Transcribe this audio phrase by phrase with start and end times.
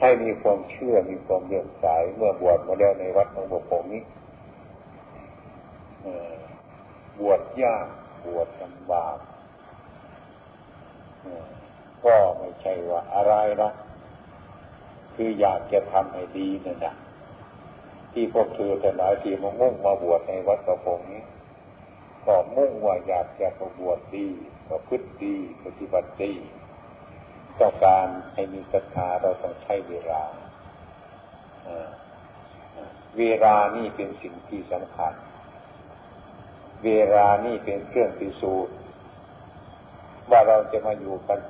[0.00, 1.86] ให้มีความเชื่อมีความเลื่อมใส
[2.16, 4.02] เมื่อบวชมาแล้วในวัดของบวนี้
[7.18, 7.86] บวชยาก
[8.26, 9.18] บวชลำบาก
[12.04, 13.70] ก็ไม่ใช่ว่าอะไรนะ
[15.14, 16.94] คืออยากจะทำให้ดีนั่นแหละ
[18.12, 21.22] ที่พวกเธอแต่หลายที่มามุ่งมาบวชในวัดกระพงนี้
[22.26, 24.28] ก็มุ่งว่าอยากจะประบวชดี
[24.68, 26.32] ประพฤติดีปฏิบัติดี
[27.60, 30.22] ต้องการให้มีศรัทธาเราต้องใช้เวลา
[33.18, 35.14] เวลานี่เป็นสิ่งที่สำคัญ
[36.84, 38.74] เวลานี่เป็นเครื่องพิสูจน์
[40.30, 41.40] ว่าเราจะมาอยู่กัน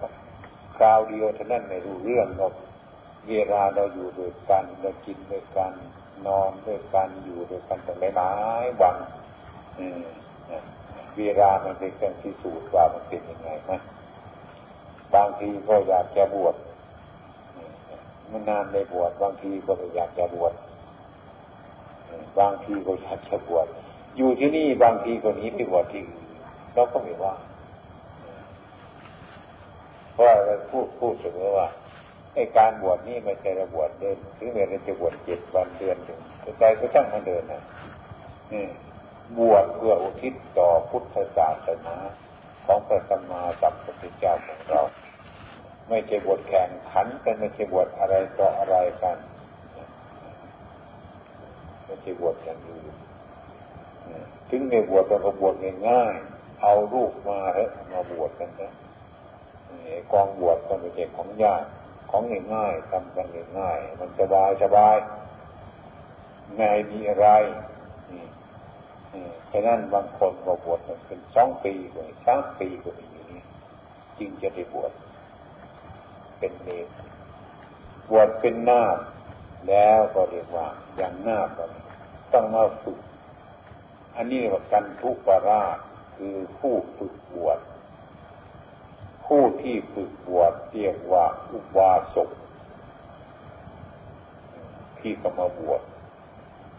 [0.77, 2.55] คราวเดียวเท่านั้นไม่รู้เรื่องหรอก
[3.29, 5.73] เวลาเราอยู่ด้วยกันเรากินด้วยกัน
[6.27, 8.33] นอนด้วยกันอยู่ด้วยกันตั้งหลา
[8.65, 8.97] ยวัน
[11.17, 13.81] เวลามันเป็นเครื่องพิสูจน์ว่ามันเป็นยังไงนะ
[15.15, 16.55] บางทีก็อยากจะบวช
[18.31, 20.53] มันนานในบวชบางทีก็ไม่อยากจะบวช
[22.39, 23.67] บางทีก็อยากจะบวช
[24.17, 26.27] อยู่ที่นี่บางทีก็หนีไปบวชที่อื่น
[26.75, 27.35] เราก็ไม่ว่า
[30.13, 31.69] เพราะเราพูดพูดเสมอว่า
[32.35, 36.21] ไอ้การบวชนี่ไม่ใช่ระบวชเดินถึงแม้เราจะบวชเจ็ดวันเดือนหนึ่ง
[36.59, 37.63] ใจก็ช่างมาเดินนะ
[39.39, 41.97] บวชเพื่ออุทิศต่อพุทธศาสนา
[42.67, 44.81] ของพระสัมมาสัมพุทธเจ้าของเรา
[45.91, 49.19] ไม่ใช่บวชแข่งขันกันไม่ใช่บวชอะไรต่ออะไรกัน
[51.85, 52.85] ไม่ใช่บวชอย่างอื่
[54.51, 55.55] ถึงในบวชก็บวช
[55.89, 58.73] ง่ายๆเอาลูกมาเถอะมาบวชกันนะ
[60.13, 61.65] กองบวชก็ไม่ใช่ของยาก
[62.11, 62.23] ของ
[62.55, 63.27] ง่ายๆทำกัน
[63.59, 64.97] ง่ายๆมันสบายสบาย
[66.57, 67.29] ไม่มีอะไร
[69.53, 73.43] ฉะนั้นบางคนก็บวชมันเป็นสองปีกว่าสามปีก็มีอยู่นี้
[74.19, 74.93] จึงจะได้บวช
[76.41, 76.89] เป็นเนร
[78.11, 78.99] บวชเป็นนาค
[79.69, 81.49] แล้วก็เรียกว่าอย่างนาค
[82.33, 82.99] ต้องมาฝึก
[84.17, 85.79] อันนี้ว่ากันทุปราช
[86.17, 87.59] คือผู้ฝึกบวช
[89.27, 92.31] ผู้ที่ฝึกบวชเรียกว่าอุบาสก
[94.99, 95.83] ที่ก็มาบวช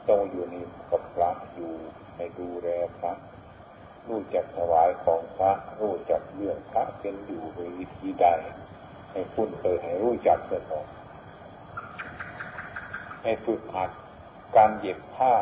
[0.07, 0.55] ต้องอยู่ใน
[0.89, 1.71] กับพระอยู่
[2.15, 2.67] ให้ดูแล
[2.99, 3.13] พระ
[4.07, 8.27] รู้จักถวายของพระรู้จักเรื่องพระเป็นอยู่โดยวิธีใด
[9.11, 10.87] ให้คุ้นเคยให้รู้จักเสียก่อน
[13.23, 13.91] ให้ฝึกหัด
[14.57, 15.33] การเย็บผ้า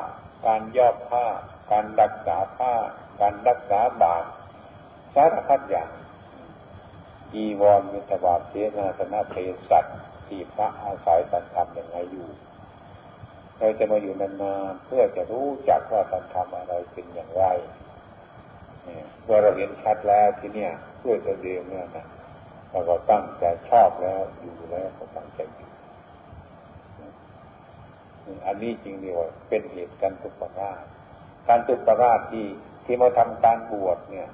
[0.47, 1.25] การยอบผ้า
[1.71, 2.73] การรักษาผ้า
[3.21, 4.27] การรักษาบาตร
[5.15, 5.89] สารพัดอย่าง
[7.33, 9.35] อีวรมิตบาทเสนาสนะเพ
[9.69, 9.85] สัต
[10.27, 12.27] ที่พระอาศัยตันทำอย่างไรอยู่
[13.57, 17.45] เราจะมาอยู่นานๆเพื่อจะรู้จักว่าตันทำอะไรเป็นอย่างไร
[19.23, 22.05] เมื่อเราเห็นชัดแล้วที่เนี่ยเพื่อตัวเดียวเนี่ยนะ
[22.69, 25.69] เราก็ตั้งใจชอบแล้วอยู่แล้วก็ตั้งใจอยู่
[28.45, 30.83] อันนี้จริงดีว่าเป็นเหตุการตุปราช
[31.47, 32.47] การตุปราชที่
[32.85, 34.29] ที่มาทำการบวชเนี่ย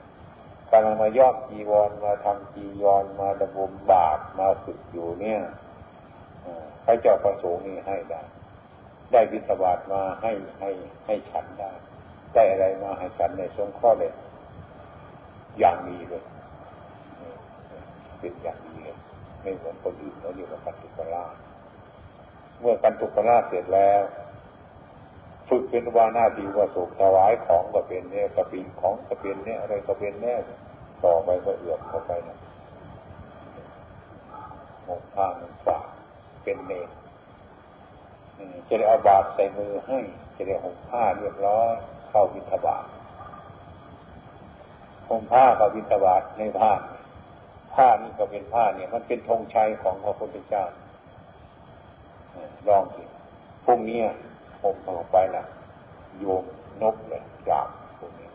[0.72, 5.42] การมาย่อมจีวรมาทำจีวรมาดำรงบาปมาฝึกอยู่เนี่ย
[6.86, 8.22] พระเจ้าประสงค์นี่ให้ได้
[9.12, 10.70] ได้วิสบาตมาให้ให้
[11.06, 11.72] ให้ฉันได้
[12.34, 14.14] ได้อะไรมาให้ฉันในสงข้อเลย
[15.60, 16.24] อย่างดีเลย
[18.20, 18.98] เป็นอย่างดีเลย
[19.42, 21.26] ไม่เหมือนคนอื่นเขาอยู่กับกันตุกรา
[22.60, 24.02] เมื่อกันตุกราเสร็จแล้ว
[25.50, 30.38] ฝึกเป็นวานาทีว่าสุกถวายของก็เป็นเนี่ยก็เป็นของก็เป็นเนี่ยอะไรก็เป็นเนี่ย
[31.04, 32.38] ต่อไปก็เอือบเข้าไปนะ
[34.88, 35.34] หกทาง
[35.66, 35.86] ฝาก
[36.44, 36.90] เป็นเนร
[38.68, 40.00] จะได้เอาบาตรใส่มือให้
[40.36, 41.72] จะได้ห่มผ้าเรียบร้อย
[42.10, 42.86] เข้าวิทบาท
[45.08, 46.72] ห่มผ้าเข้าวิทบาทในผ้า
[47.76, 50.66] ผ้านี่ก็เป็นผ้าเนี่ย มันเป็นธงชัยของพระพุทธเจ้า
[52.68, 53.04] ลองสิ
[53.66, 54.00] พรุ่งนี้
[54.62, 55.46] ผมออกไปนะ
[56.20, 56.44] โยม
[56.82, 58.30] นกเลยจากพวกนี้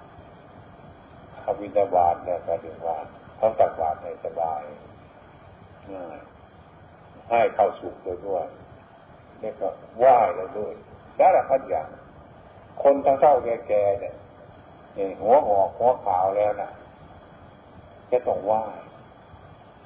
[1.41, 2.97] เขาวินาบาตเนี่ยก็เรียกว่า
[3.37, 4.63] เขาตักบาตให้สบาย
[7.29, 8.47] ให้เข้าสุขเลยด้วย
[9.41, 10.73] แล้วก็ไหว้เลยด้วย
[11.19, 11.89] สารพัดอย่าง
[12.83, 14.15] คนทั้งเท่าแก่ๆเนี่ย
[15.21, 16.71] หัวหอกหัวขาวแล้วนะ
[18.11, 18.63] จะต้องไหว้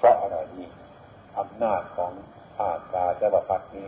[0.04, 0.68] ราะอะไรนี่
[1.38, 2.10] อำนาจของ
[2.58, 3.86] อาตาจักรพรรดินี้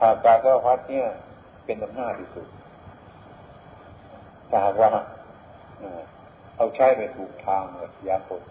[0.00, 1.06] อาตาจักรพรรดิเนี่ย
[1.64, 2.46] เป็นอำนาจที่สุด
[4.50, 4.88] ถ้าหากว่า
[6.56, 8.42] เอาใช้ไปถูกทางเลยยาคน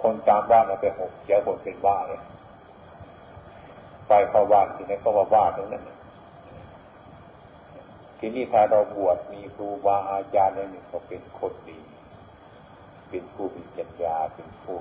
[0.00, 2.20] คนตามบ้านเราไปหกเสียคนเป็นบ้าเลย
[4.08, 5.82] ไปเข้าบ้านทีนี้ก็ว่าบ้าตรงนั้น
[8.18, 11.78] ทีนี้ถ้าเราบวชมีครูบาอาจารย์เนี่ยก็เป็นคนดี
[13.10, 14.78] เป็นผู้มีปัญญาเป็นผู้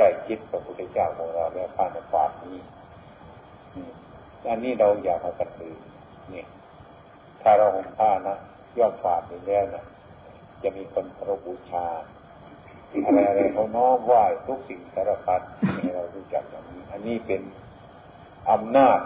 [0.00, 2.58] ฉล้ชิดพระพุทธเจ้าของเราแล้วผ้าในความนี้
[4.48, 5.78] อันนี้เราอยากเอากันลืม
[6.34, 6.44] นี่
[7.42, 8.36] ถ้าเราห่มผ้านะ
[8.78, 9.84] ย่อมฝาดนี้แล้วนะ
[10.62, 11.86] จะมีคนเคารพบูชา
[13.04, 15.40] อะไรอะไรเขาน้อมไหว้ทุกสิ่งสารพัด
[15.78, 17.42] ให้เรารู้จักอย่างนี้ อันนี้เป็น
[18.50, 19.00] อำนาจ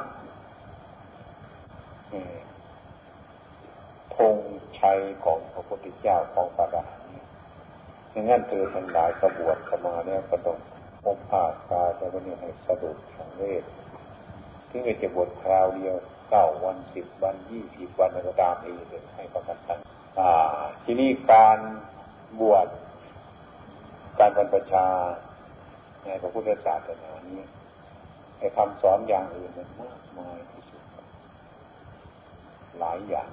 [4.17, 4.37] ธง
[4.81, 6.87] ชัยของพระพุทธเจ้าของพระรา
[8.15, 10.59] ดังนั้นเธอทั้งหลายกระบวชเข้ามาเนี่ยก็ต้อง
[11.05, 13.65] อมผ้าคาแต่วันนี้ให้สะดุดสังเวช
[14.71, 15.97] ถึงจะบวชคราวเดียว
[16.31, 19.79] เก้าวันสิบวันยี่สิบวันก็ตามเองเลยให้ประกันทัน
[20.85, 21.59] ทีนี้การ
[22.41, 22.67] บวช
[24.19, 24.87] การบรรพชา
[26.05, 27.41] ในพระพุทธศาสนานี้
[28.39, 30.83] ไอ้คำสอนอย่างอื่นมันมากมายที่สุด
[32.81, 33.31] หลายอย่าง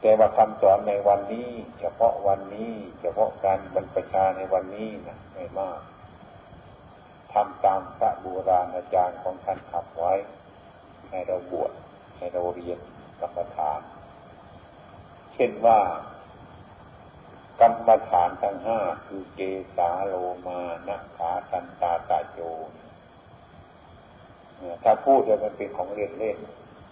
[0.00, 1.50] แต่ว่าคำสอนในวันนี้
[1.80, 5.80] เฉพาะวันนี้ เฉพาะการบรรพชาในวันนี้นะไม่มาก
[7.32, 10.12] ทำตามพระบูราณอาจารย์ของท่านขับไว้
[11.10, 11.72] ให้เราบวช
[12.18, 12.80] ให้เราเรียน
[13.20, 13.80] กรรมฐาน
[15.34, 15.78] เช่นว่า
[17.60, 19.40] กรรมฐานทั้งห้าคือเก
[19.76, 20.14] สาโล
[20.46, 22.40] มานะขาตันตาตาโจ
[24.84, 26.38] ถ้าพูดแล้วมันเป็นของเล่นเล่น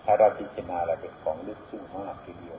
[0.04, 2.58] ถ้าเราพิจารณาแล้วเป็นของลึกซึ้งมากทีเดียว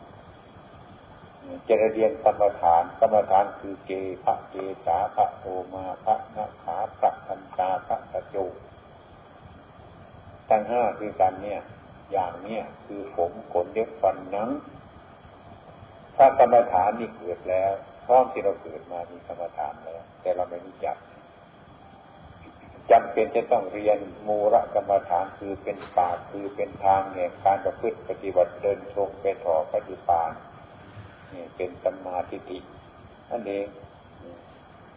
[1.67, 3.91] จะเรียนกรรมฐานกรรมฐานคือเก
[4.23, 4.55] พระเก
[4.85, 8.35] สาพระโลมาพระนาขาพระตันตาพระตะโจ
[10.49, 11.61] ทั้งห้าคือกันเนี่ย
[12.11, 14.49] อย่างเนี้ยคือผมขนเล็บฟันหนัง
[16.15, 17.71] ถ้ากรรมฐานนี่เกิดแล้ว
[18.05, 20.97] พร้อมที่เราเกิดมามีกรรมฐานแล้ว แต่เราไม่รู้จัก
[22.91, 23.97] จำเป็นจะต้องเรียน
[24.27, 30.31] มูระกรรมฐานคือเป็นปากคือเป็นทางแห่งการประพฤติปฏิบัติเดินชมเป็นถอปฏิปาน
[31.55, 32.59] เป็นสัมมาทิฏฐิ
[33.29, 33.67] นั่นเอง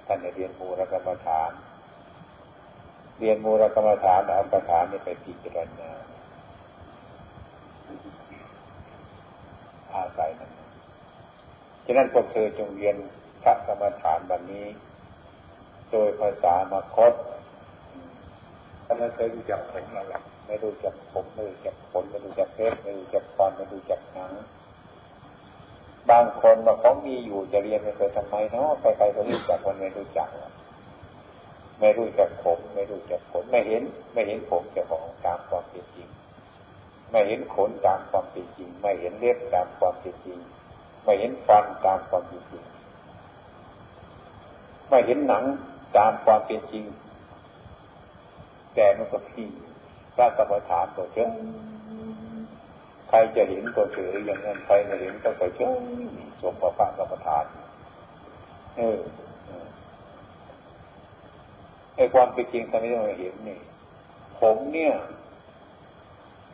[0.07, 1.51] ท่านเรียนมูระกรรมฐาน
[3.19, 5.91] เรียนมูระกรรมฐานเอากรรมฐานนี่ไปพิจารณา
[9.93, 10.51] อาศัยนั้น
[11.85, 12.97] ฉะนั้นพวกเธอจงเรียน
[13.43, 14.67] พระกรรมฐานวันนี้
[15.91, 17.13] โดยภาษามาคต
[18.85, 20.15] ท่านเคยรู้จักผมอะไร
[20.47, 24.33] ไม่รู้จักผมไม่รู้จักผลไม่รู้จักเพชรไม่รู้จักคอนไม่รู้จักหนัง
[26.11, 30.29] บางคนว่าเขามีอยู่จะเรียนไม่เคยทำไมเนาะใครๆก็รู้จักคนไม่รู้จัก
[31.81, 33.83] ไม่รู้จักผม ไม่รู้จักผลไม่เห็น
[34.13, 36.09] ไม่เห็นผมจะของตามความเป็นจริง
[37.11, 40.39] ไม่เห็นขนตามความเป็นจริง ไม่เห็นเล็บตามความเป็นจริง
[41.05, 42.65] ไม่เห็นฟันตามความเป็นจริง
[44.89, 45.45] ไม่เห็นหนัง
[45.97, 46.85] ตามความเป็นจริง
[48.75, 49.49] แต่มันก็พี่
[50.17, 51.29] ถ้ากรรมฐานตัวเชื่อ
[53.13, 55.69] ครจะเห็นตัวเฉยอย่างนั้นใครไม่เห็นก็ตัวเชื่อ
[56.41, 57.45] สมกับพระกรรมฐาน
[58.77, 59.01] เออ
[61.97, 63.59] ไอ้ความเป็นจริงทำไมต้องเห็นนี่
[64.41, 64.95] ผมเนี่ย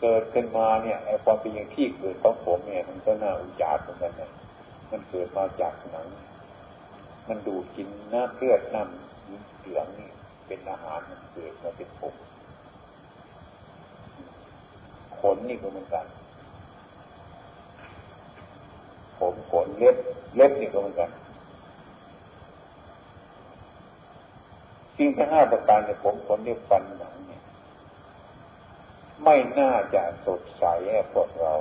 [0.01, 4.31] เกิดขึ้นมาเนี่ยไอ้ความเป็นอย่างที่เกิดของผมเนี่ย มันก็น่าอุจารเหมือนกันนะ
[4.91, 6.07] มันเกิดมาจากหนัง
[7.29, 10.11] มันดูดกินน้ำเลือดน้ำเหลืองนี่
[10.47, 12.15] เป็นอาหารมันเกิดมาเป็นผม
[15.19, 16.07] ขนนี่ก็เหมือนกัน
[19.19, 19.97] ผมขนเล็บ
[20.37, 21.11] เล็บนี่ก็เหมือนกัน
[24.97, 27.43] สิ่งที่ห้าประการในผมขนเล็บฟันหนังเนี่ย
[29.25, 31.53] ไม่น่าจะสดใสแค่พวกเรา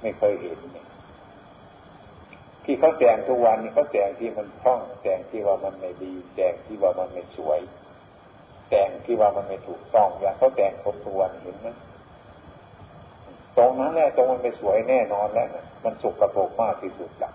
[0.00, 0.88] ไม่เคยเห็นเนี่ย
[2.64, 7.60] ที่เขาแต่งทุกวันนี้เขาแต่งที่มันคล่องแต่งที่ว่ามันไม่ดีแต่งที่ว่ามันไม่สวย
[8.70, 11.68] แต่งที่ว่ามันไม่ถูกต้องอย่างเขาแต่งครบทุกวันเห็นไหม
[13.56, 15.48] ตรงนั้นแหละตรงมันไม่สวยแน่นอนแล้ว
[15.84, 17.30] มันสุกกระโปกมากที่สุดละ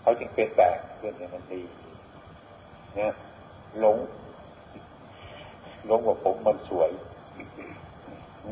[0.00, 1.62] เขาจึงเป็นแต่งเพื่อนให้มันดี
[2.96, 3.12] เนี่ย
[3.78, 3.96] หลง
[5.86, 6.90] หลงว่าผมมันสวย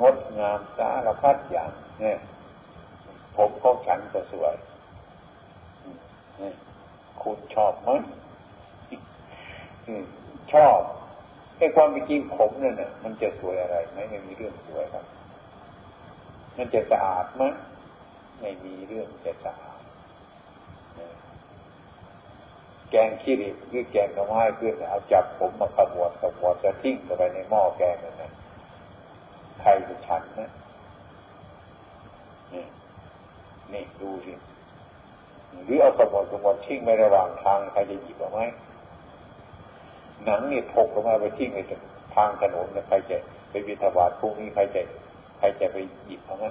[0.00, 2.18] งดงามสารพัดอย่าง เนี่ย
[3.36, 4.54] ผมของฉันก็สวย
[7.22, 7.90] คุณชอบไหม
[10.52, 10.80] ชอบ
[11.62, 15.04] ไอ้ความเป็นจริงผมเนี่ยนะมันจะสวยอะไรไหมไม่มีเรื่องสวยครับ
[16.56, 17.42] มันจะสะอาดไหม
[18.40, 19.80] ไม่มีเรื่องจะสะอาด
[22.90, 28.32] แกงขี้ริหรือแกงกระไม้ขึ้นเอาจับผมมาขมวดขมวดจะทิ้งเข้าไปในหม้อแกงนั่นนะ
[29.60, 30.50] ใครจะฉันนะ
[32.52, 32.64] นี่
[33.72, 34.32] นี่ดูสิ
[35.64, 38.40] หรือเอาสมดสมดทิ้งไประหว่างทางใครจะหยิบเอาไหม
[40.24, 41.58] หนังนี่ถกออกมาไปทิ้งไป
[42.14, 43.16] ทางถนนใครจะ
[43.50, 44.82] ไปวิทบาทพรุ่งนี้ใครจะ
[45.38, 45.76] ใครจะไป
[46.06, 46.44] หยิบเอาไหม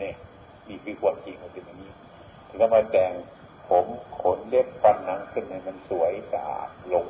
[0.00, 0.12] นี่
[0.68, 1.90] นี่คือความจริงมันเป็นอย่างนี้
[2.48, 3.12] ถ้ามาแต่ง
[3.68, 3.86] ผผม
[4.20, 7.08] ขนเล็บฟันหนังขึ้นให้มันสวยสะอาดหลง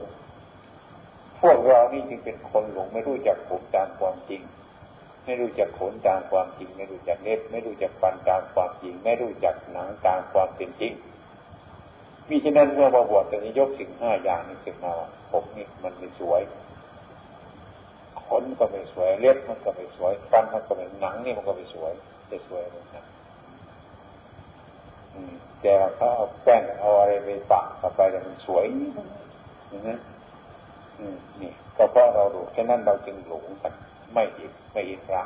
[1.40, 4.42] พวกเรานี่จึงเป็นคนหลง ไม่รู้จักผมตามความจริง
[5.24, 10.92] ไม่รู้จักขนตามความจริง ไม่รู้จักเล็บ ไม่รู้จักฟันตามความจริง ไม่รู้จักหนังตามความเป็นจริง
[12.28, 14.92] มีฉะนั้นเมื่อมาบวชจะยกสิ่งห้าอย่างนี้ขึ้นมา
[15.30, 16.40] ผมนี่มันไม่สวย
[18.22, 21.92] ขนก็ไม่สวยเล็บมันก็ไม่สวยฟันมันก็ไม่หนังนี่มันก็ไม่สวย
[22.30, 23.04] จะสวยเลยนะ
[25.62, 28.64] แต่เขาเอาแป้งเอาอะไรไปปะเข้าไปแล้วมันสวย
[29.68, 29.98] อย่างนั้น
[31.40, 33.72] นี่ก็เพราะเราดูแค่นั้นเราจึงหลงกัน
[34.14, 35.22] ไม่เห็นไม่เห็นพระ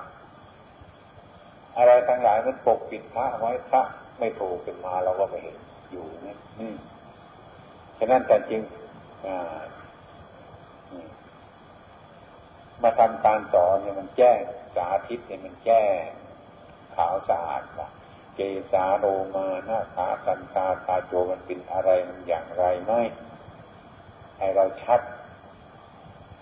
[1.77, 3.83] อะไรทั้งหลายมันปกปิดพระไว้พระ
[4.19, 5.57] ไม่โผล่ขึ้นมาเราก็ไม่เห็น
[5.91, 6.71] อยู่นะนี่
[8.05, 8.63] ฉะนั้นแต่จริง
[12.83, 14.39] มาทำการสอนเนี่ยมันแจ้ง
[14.77, 16.07] สาธิตเนี่ยมันแจ้ง
[16.97, 17.89] ขาวสะอาดว่า
[18.37, 18.41] เก
[18.73, 19.07] สาโร
[19.37, 23.01] มาหน้าขาตันตาตาโจมันเป็นอะไรมันอย่างไรไม่
[24.39, 25.01] ให้เราชัด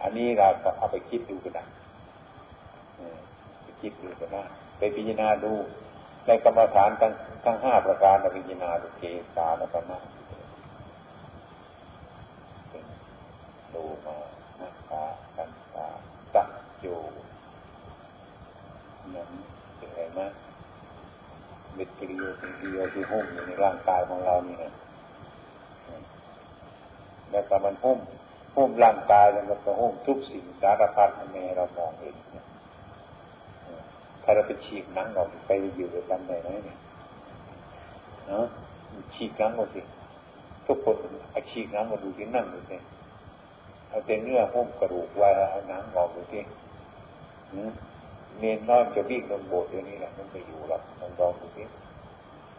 [0.02, 1.66] อันนี้เราก็เอาไปคิดดูกันนะ
[3.62, 4.44] ไปคิดดูกันนะ
[4.78, 5.52] ไปพิจารณาดู
[6.26, 7.12] ในกรรมฐานทั้ง
[7.44, 9.02] ทั้งห้าประการเราพิจารณาดูเก
[9.34, 10.00] สาแล้วก็นะ
[13.74, 14.16] ดูมา
[14.60, 15.02] น้าขา
[15.36, 15.86] ตันตา
[16.34, 16.44] ตา
[16.78, 16.84] โจ
[19.14, 19.28] นั้น
[19.76, 20.20] เป็นไรไหม
[21.74, 24.72] เม็ดกิริโยสิกิริโยที่หุ้มอยู่ในร่างกายของเรานี่นะ
[27.30, 27.98] แล้วก็มันหุ้ม
[28.56, 32.14] หุ้มร่างกายแล้วก็หุ้มทุกสิ่งสารพัดในเรามองเห็น
[34.22, 36.78] ถ้าเราไปฉีกหนังออกไปอยู่ด้วยกันได้ไหมเนี่ย
[38.28, 38.46] เนาะ
[39.14, 39.80] ฉีกหนังออกสิ
[40.66, 40.96] ทุกคน
[41.34, 42.76] อาฉีกหนังมาดูที่นั่งดูสิ
[43.90, 46.40] เอาแต่เนื้อหุ้มกระดูกไว้เอาหนังออกดูสิ
[48.38, 51.64] เนนน้อยจะวิ่งลงโบสถ์เดี๋ยวนี้แหละมันไปอยู่หรอกมันลองดูสิ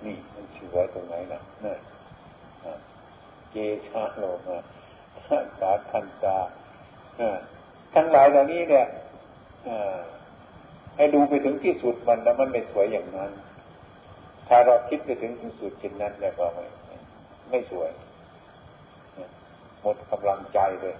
[0.05, 1.73] นี่มันชื่อไว้ตรงไหนนะนี่
[3.51, 3.55] เจ
[3.87, 4.57] ชาโลมา
[5.59, 6.37] สาคันตา
[7.95, 8.85] ทั้งหลายเหล่านี้เนี่ย
[10.95, 13.31] ให้ดูไปถึงที่สุดมันแล้วมันไม่สวยอย่างนั้น
[14.47, 16.65] ถ้าเราคิดไปถึงที่สุดเช่นนั้นแล้วก็ไม่
[17.49, 17.89] ไม่สวย
[19.81, 20.95] หมดกำลังใจเลย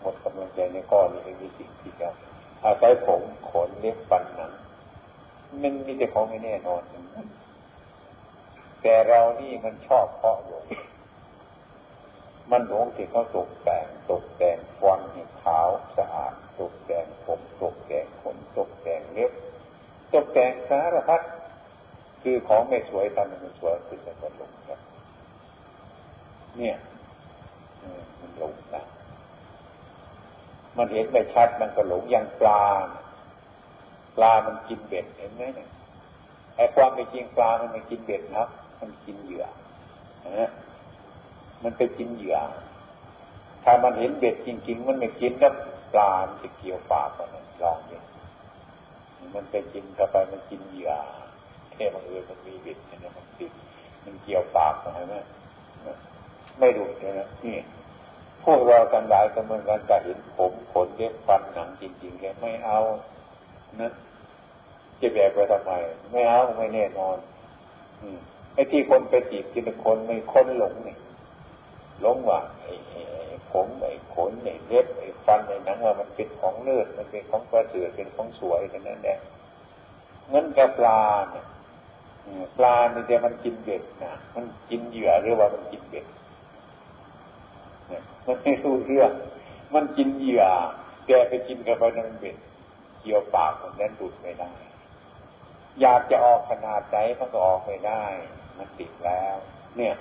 [0.00, 2.08] หมดกำลังใจในก้อนนี้ไม่มีสิ่งที่จะ
[2.64, 4.52] อาศัยผมขนเล็บฟันหนัง
[5.62, 6.82] มันมีแต่ของไม่แน่นอน
[8.82, 10.64] แต่เรานี่มันชอบเพาะหลง
[12.50, 19.30] มันหลงที่เขาตกแต่งตกแต่งฟันให้ขาวสะอาดตกแต่งผมตกแต่งขนตกแต่งเล็บ
[20.12, 21.20] ตกแต่งสารพัด
[22.22, 24.80] คือของไม่สวยทำให้มันสวยขึ้นแล้วก็หลงครับ
[26.56, 26.76] เนี่ย
[28.20, 28.84] มันหลงนะ
[30.76, 32.62] มันเห็นไม่ชัดมันก็หลงอย่างปลา
[34.16, 35.68] ปลามันกินเบ็ดเห็นไหมเนี่ย
[36.56, 38.44] ไอ้ความเป็นจริงปลามันไม่กินเบ็ดนะ
[38.80, 39.44] มันกินเหยื่อ
[40.40, 40.50] นะ
[41.62, 42.38] มันไปกินเหยื่อ
[43.64, 45.52] ถ้ามันเห็นเบ็ดจริง ๆ มันไม่กินแล้ว
[45.92, 47.96] ปลามันจะเกี่ยวปากมันลองดิ
[49.34, 50.92] มันไปกินเข้าไปมันกินเหยื่อ
[51.72, 53.52] แค่บางเอิญมันมีเบ็ดเนี่ยมันติด
[54.04, 55.16] มันเกี่ยวปากใช่ไหม
[56.58, 57.56] ไม่ดูเลยนะนี่
[58.46, 62.78] พวกเราทั้งหลายก็เหมือนกันจะเห็นผมขนเล็บฟันหนังจริงๆแกไม่เอา
[63.80, 63.90] นะ
[65.00, 65.72] จะแบกไปทำไม
[66.12, 67.16] ไม่เอาไม่แน่นอน
[68.00, 68.18] อืม
[68.54, 70.96] ไอ้ที่คนไปจีบกินคนไม่คนหลงนี่
[72.00, 72.72] หลงว่าไอ้
[73.50, 79.18] ผมไอ้ขนไอ้เล็บไอ้ฟันไอ้หนังว่ามันเป็นของเลือดมันเป็นของประเสริฐเป็นของสวยกันนั่นแหละ
[80.30, 81.00] เงินกับปลา
[81.32, 81.44] เนี่ย
[82.58, 86.06] ปลาเนี่ยมันกินเบ็ดนะมันกินเหยื่อหรือว่ามันกินเบ็ด
[88.26, 89.12] มันไม่รู้เรื่อง
[89.74, 90.44] มันกินเหยื่อ
[91.06, 92.36] แกไปกินกับไปนั่นเบ็ด
[93.00, 94.52] เกี่ยวปากมันนั้นดุดไม่ได้
[95.80, 98.04] อยากจะออกขนาดใจมันก็ออกไม่ได้
[98.58, 99.34] มันติดแล้ว
[99.76, 99.94] เนี่ย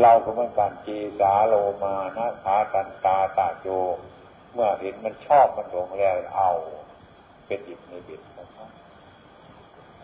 [0.00, 0.88] เราก็เหมือนกันเจ
[1.20, 3.68] สาโลมานาขาตันตาตาโจ
[4.52, 6.50] เมื่อเห็นมันชอบมันหลงแล้วเอา
[7.46, 8.70] เป็นอิบในเบ็ดนะครับ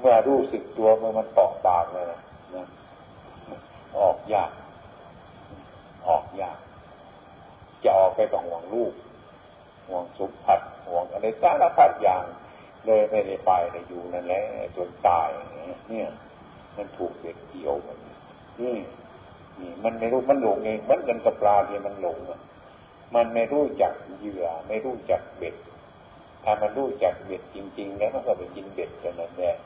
[0.00, 2.66] เมื่อรู้สึกตัวเมื่อมันตอกปากเลยนะ
[3.98, 4.50] ออกยาก
[6.08, 6.58] ออกยาก
[7.84, 8.92] จะออกไปต้องห่วงลูก
[9.88, 12.24] ห่วงสุขผัดห่วงอะไรสารพัดอย่าง
[12.86, 14.42] เลยไม่ได้ไปแต่อยู่นั่นแหละ
[14.76, 15.28] จนตาย
[15.88, 16.08] เนี่ย
[16.76, 17.98] มันถูกเด็กเกี่ยวมัน
[18.60, 18.76] นี่
[19.58, 22.40] นี่มันไม่รู้มันหลงเองมันกันกับปลาที่มันหลงอะ
[23.14, 25.54] มันไม่รู้จักเหยื่อ ไม่รู้จักเบ็ด
[26.44, 29.56] ถ้ามันรู้จักเบ็ดจริง ๆ แล้วมันก็ไปกินเบ็ดเท่านั้นแหละ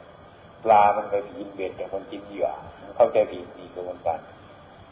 [0.65, 2.49] ปลามันไปกินเบ็ดแต่คนกินเหยื่อ
[2.97, 4.21] เข้าใจผิดดีกวนกัน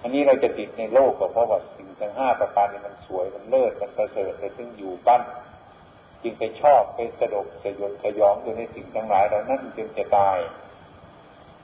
[0.06, 5.22] อันนี้เราจะติดในโลกก็เพราะว่าสิ่งทั้งห้าประการนี้มันสวยมันเลิศมันประเสริฐเลยถึงอยู่บ้าน
[6.22, 10.38] จึงไปชอบไปสะดกสยดสยองอยู่ในสิ่งทั้งหลายเหล่านั้นจึงจะตาย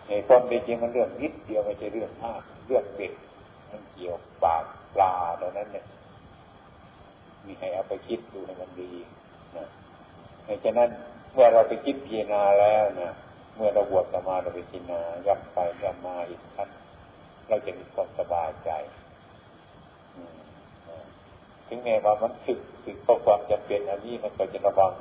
[0.09, 3.13] ในความเป็นจริงมันเรื่องนิดเดียวไม่ใช่เรื่องมากเรื่องเด็ก
[3.71, 5.85] มันเกี่ยวปากปลาตอนนั้นเนี่ย
[7.45, 8.93] มีให้เอาไปคิดดูให้มันดี
[9.57, 9.67] นะ
[10.45, 10.89] เพราะฉะนั้น
[11.33, 13.11] เมื่อเราไปคิดพิจารณาแล้วนะ
[13.57, 16.82] เมื่อเราบวชสมาเราไปพิจารณาย้ำไปย้ำมาอีกครั้ง
[17.49, 18.71] เราจะมีความสบายใจ
[21.69, 24.93] ถึงแม้ว่ามันสึกสึกเพราะความจำเป็นอันนี้มันก็จะระวัง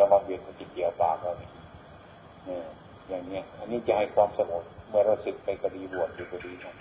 [0.00, 1.52] ระวังเวียนมันจะเกี่ยวปากเราเนี่ย
[3.08, 6.74] อย่างเนี้ยอันนี้จะให้ความสงบเมื่อเราสึกไปกระดีบวชอยู่กระดีนะ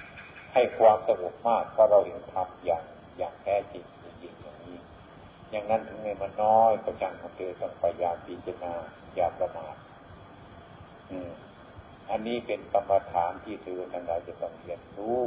[0.54, 2.84] ให้ความสงบมากเพราะเราเห็นธรรมอย่าง
[3.18, 3.84] อย่างแท้จริง
[4.22, 4.78] จริงอย่างนี้
[5.52, 8.74] อย่างนั้นถึงแม้มันน้อยก็จังของเธอต้องพยายามพิจารณา
[9.16, 9.76] อย่าประมาท
[11.10, 11.53] อั
[12.16, 15.22] อันนี้เป็นกรรมฐานที่เธอทั้งหลายจะต้องเรียนรู้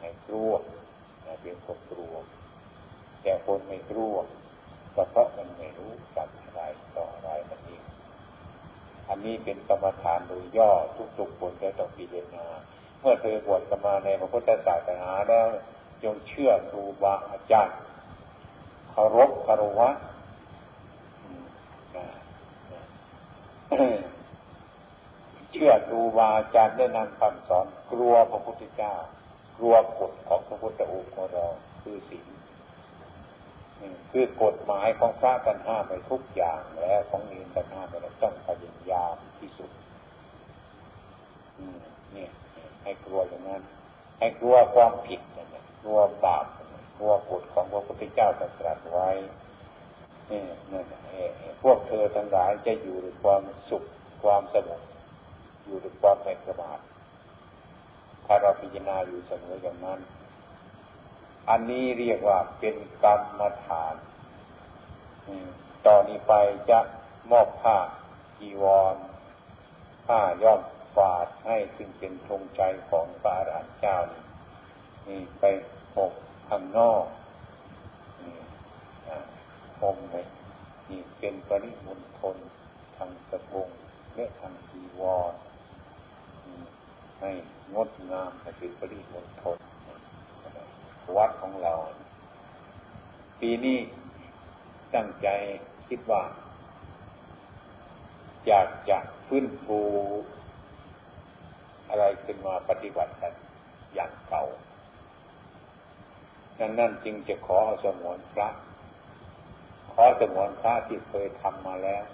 [0.00, 0.52] ให้กลัว
[1.42, 2.14] เป็นคนกลัว
[3.22, 4.14] แต่คนไม่กลัว
[4.94, 6.60] ก็เพราะมันไม่รู้จักอะไร
[6.96, 7.82] ต่ออะไรมันเอง
[9.08, 10.72] อันนี้เป็นกรรมฐานโดยย่อ
[11.18, 12.46] ทุกๆคนจะต้องพิจารณา
[13.00, 15.46] เมื่อเธอบวชกันมาในพระพุทธศาสนาแล้ว
[16.02, 17.76] จงเชื่อครูบาอาจารย์
[18.90, 19.90] เคารพคารวะ
[25.62, 28.94] ชื่อครูบาอาจารย์ได้นำคำสอนกลัวพระพุทธเจ้า
[29.58, 31.46] กลัวกฎของพระพุทธองค์ของเรา
[31.82, 32.26] คือศีล
[34.10, 39.70] คือกฎหมายของพระกันห้ามไปทุกอย่างแล้วของเนีนกันห้ามไปแล้วต้องพยายามที่สุด
[42.16, 42.26] นี่
[42.82, 43.62] ให้กลัวอย่างนั้น
[44.18, 46.44] ให้กลัวความผิดนะกลัวบาป
[46.98, 49.08] กลัวกฎของพระพุทธเจ้าตรัสไว้
[50.30, 50.40] นี่
[50.72, 50.84] นั่น
[51.62, 53.82] พวกเธอทั้งหลายจะอยู่ด้วยความสุข
[54.22, 54.80] ความสงบ
[55.64, 56.78] อยู่ด้วยความไม่ประมาท
[58.26, 60.00] ถ้าเราพิจารณาอยู่เสมออย่างนั้น
[61.48, 63.94] อันนี้เรียกว่าเป็นกรรมฐาน
[65.86, 66.32] ต่อนนี้ไป
[66.70, 66.80] จะ
[67.30, 67.78] มอบผ้า
[68.38, 68.64] จีว
[68.94, 68.96] ร
[70.06, 70.62] ผ้าย่อม
[70.96, 74.22] ฝาดให้ซึ่งเป็นธงใจของพระอรหันต์เจ้านี่
[75.08, 75.44] นี่ไป
[75.96, 76.12] หก
[76.48, 77.04] ข้างนอก
[78.20, 78.34] นี่
[79.80, 80.26] หมเลย
[80.90, 82.36] นี่เป็นปริมณฑล
[82.96, 83.68] ทางสะบง
[84.14, 85.32] และทางจีวร
[87.20, 87.30] ให้
[87.74, 89.58] งดงามให้เป็นปริมณฑล
[91.16, 91.74] วัดของเรา
[93.40, 93.78] ปีนี้
[94.94, 95.28] ตั้งใจ
[95.88, 96.22] คิดว่า
[98.46, 99.80] อยากจะฟื้นฟู
[101.88, 103.32] อะไรขึ้นมาปฏิบัติกัน
[103.94, 104.44] อย่างเก่า
[106.60, 108.48] ดังนั้น จึงจะขอสมวนพระ
[109.92, 112.04] ขอสมวนพระที่เคยทำมาแล้ว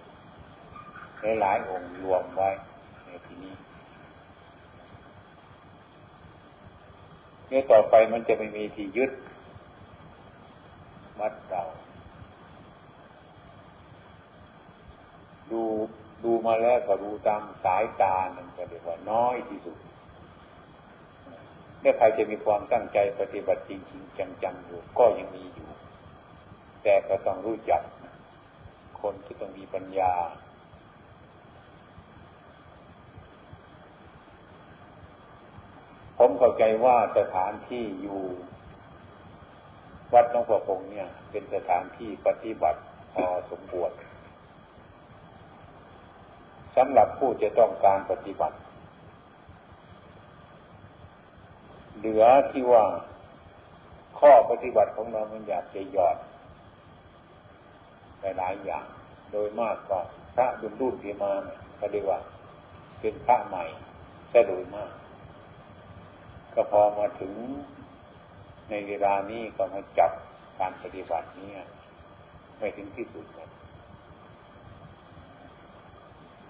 [1.41, 2.51] หลายองค์รวมไว้
[3.05, 3.55] ในที่นี้
[7.49, 9.11] เนี่ยต่อไปมันจะไม่มีที่ยึด
[11.19, 11.63] มัดเรา
[15.51, 15.63] ดู
[16.25, 19.77] ดูมาแล้วก็ดูตามสายตานั่นก็เรียกว่าน้อยที่สุด
[21.83, 25.71] ถ้ใครจะมีความตั้งใจปฏิบัติจริงๆจังๆอยู่ ก็ยังมีอยู่
[26.83, 27.83] แต่ก็ต้องรู้จัก
[29.01, 30.13] คนที่ต้องมีปัญญา
[36.19, 38.23] ผมเข้าใจว่าสถานที่อยู่
[40.15, 42.81] วัดน้องประพงเนี่ย เป็นสถานที่ปฏิบัติ
[43.15, 43.99] พอสมบูรณ์
[46.77, 48.57] สำหรับผู้จะต้องการปฏิบัติ
[51.99, 52.85] เหลือที่ว่า
[54.19, 56.17] ข้อปฏิบัติของเรา มันอยากจะหยอด
[58.39, 58.87] หลายอย่าง
[59.33, 60.01] โดยมากก็
[60.35, 62.19] พระรุ่นรุ่นที่มาเนี่ยเขาเรียกว่า
[63.01, 63.65] เป็นพระใหม่
[64.33, 64.91] ซะโดยมาก
[66.55, 67.33] ก็พอมาถึง
[68.71, 70.11] ในเวลานี้ก็มาจับ
[70.59, 71.51] การปฏิบัตินี้
[72.59, 73.51] ไม่ถึงที่สุดนะ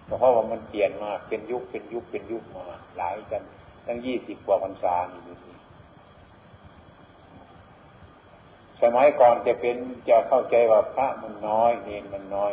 [0.04, 2.64] เพราะว่ามันเปลี่ยนมาเป็นยุคเป็นยุคเป็นยุคมา
[2.96, 3.42] หลายกัน
[3.86, 5.36] ตั้งยี่สิบกว่าพรรษาอยู่นี่
[8.82, 9.76] สมัยก่อนจะเป็น
[10.08, 12.52] จะเข้าใจว่าพระมันน้อยเนนมันน้อย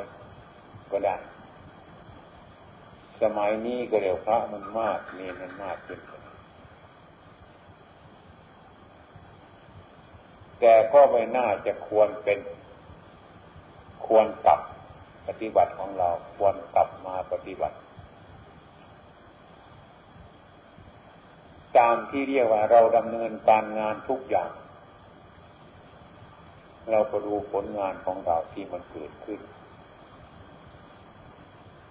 [0.92, 1.16] ก็ได้
[3.22, 6.00] สมัยนี้ก็เรียกพระมันมากเนนมันมากขึ้น
[10.60, 12.40] แต่ก็ไม่น่าจะควรเป็น
[14.06, 14.60] ควรปรับ
[15.28, 17.76] ปฏิบัติของเราควรกลับมาปฏิบัติ
[21.78, 24.52] ตามที่เรียกว่าเราดำเนินการงานทุกอย่าง
[26.92, 29.40] เราก็ดูผลงานของเราที่มันเกิดขึ้น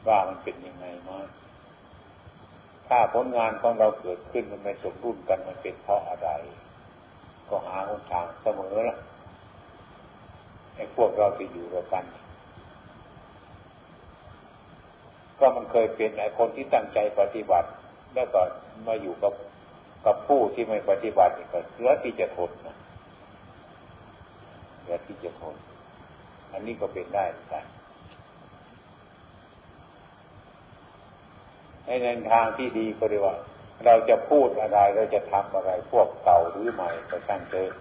[0.08, 1.18] ว่ามันเป็นยังไงมา
[2.88, 6.28] ถ้าผลงานของเราเกิดขึ้นมันไม่สมดุลกันมันเป็นเพราะอะไร
[7.48, 8.98] ก็หาหนทางเสมอละ
[10.76, 12.04] ไอ้พวกเราที่อยู่ด้วยกัน
[15.38, 17.68] ก็มันเคยเป็นไอ้คนที่ตั้งใจปฏิบัติ
[18.14, 18.40] แล้วก็
[18.86, 19.32] มาอยู่กับ
[20.04, 22.76] กับผู้ที่ไม่ปฏิบัติก็เหลือที่จะทนนะ
[24.80, 25.56] เหลือที่จะทน
[26.52, 27.64] อันนี้ก็เป็นได้เหมือนกัน
[31.84, 33.36] ในในทางที่ดีก็เรียกว่า
[33.84, 37.72] เราจะพูดอะไรเราจะทำอะไรพวกเก่าหรือใหม่ก็ช่างเถอะ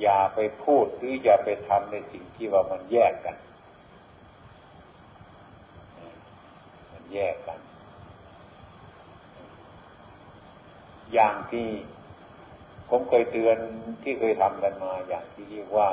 [0.00, 3.36] อย่าไปพูดหรืออย่าไปทำในสิ่งที่ว่ามันแยกกัน
[6.92, 7.58] มันแยกกัน
[11.12, 11.66] อย่างที่
[12.88, 13.56] ผมเคยเตือน
[14.02, 15.90] ที่เคยทำกันมา อย่างที่เรียกว่า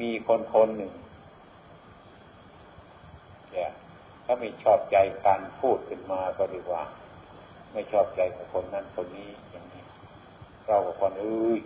[0.00, 0.92] มีคนคนหนึ่ง
[3.52, 3.70] เนี่ย
[4.24, 6.82] ถ้าไม่ชอบใจการพูดขึ้นมาก็ดีกว่า
[7.72, 9.84] ไม่ชอบใจกับคนนั้นคนนี้อย่างนี้
[10.66, 11.62] เรากับคนอื่น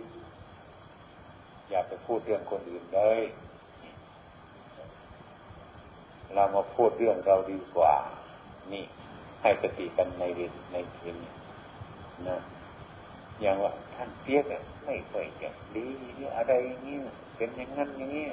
[1.69, 3.21] อย่าไปพูดเรื่องคนอื่นเลย
[6.33, 7.95] เรามาพูดเรื่องเราดีกว่า
[8.73, 8.83] นี่
[9.41, 11.31] ให้สติกันในเรียนในทีนี้
[12.27, 12.37] นะ
[13.41, 14.45] อย่างว่าท่านเปียก
[14.85, 16.97] ไม่ค่อยจะดีหรืออะไรอย่างนี้
[17.37, 18.27] เป็นอย่างนั้นอย่างนี้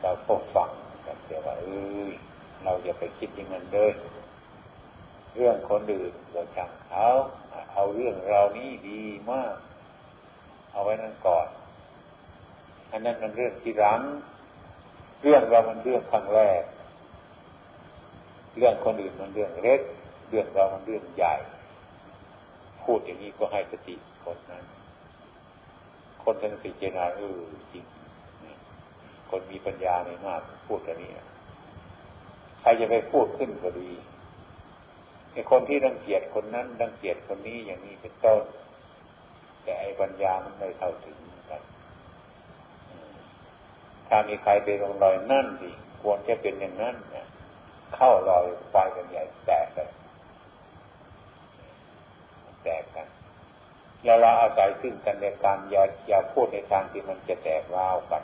[0.00, 0.70] เราก็ฟัง
[1.06, 2.10] กันเสียว่าเอ้ย
[2.64, 3.92] เราอย่าไปคิดอย่างนั้นเลย
[5.36, 7.06] เรื่องคนอื่นเราช่างเขา
[7.72, 9.54] เอาเรื่องเรานี้ดีมาก
[10.72, 11.48] เอาไว้นั่นก่อน
[12.90, 14.00] อันนั้นมันเรื่องที่รัง
[15.22, 16.62] เรื่องเรามันเรื่องครั้งแรก
[18.56, 19.80] เรื่องคนอื่นมันเรื่องเล็ก
[20.28, 21.34] เรื่องเรามันเรื่องใหญ่
[22.88, 24.64] พูดอย่างนี้ก็ให้สติคนนั้น
[26.24, 27.38] คนทั้งสิเจนาเออ
[27.72, 27.84] จริง
[29.30, 31.12] คนมีปัญญาในมากพูดอย่างนี้
[32.60, 33.90] ใครจะไปพูดขึ้นก็ดี
[35.32, 38.42] ไอ้คนที่รังเกียจคนนั้นรังเกียจคนนี้อย่างนี้เป็นต้น
[39.62, 41.16] แต่ไอ้ปัญญามันไม่เข้าถึง
[41.50, 41.62] กัน
[44.08, 45.70] ถ้ามีใครไปลงรอยนั่นสิ
[46.02, 47.26] ควรจะเป็นอย่างนั้นนะ
[47.96, 49.88] เข้ารอยไฟกันใหญ่แตกเลย
[52.68, 53.08] แตกกัน
[54.04, 58.22] แล้วเราอาศัยซึ่งกันในการอย่าอย่าพูดในทางที่มันจะแตกร้าวกัน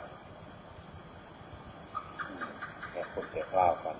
[2.93, 3.95] อย่าพูดแตกร้าวกัน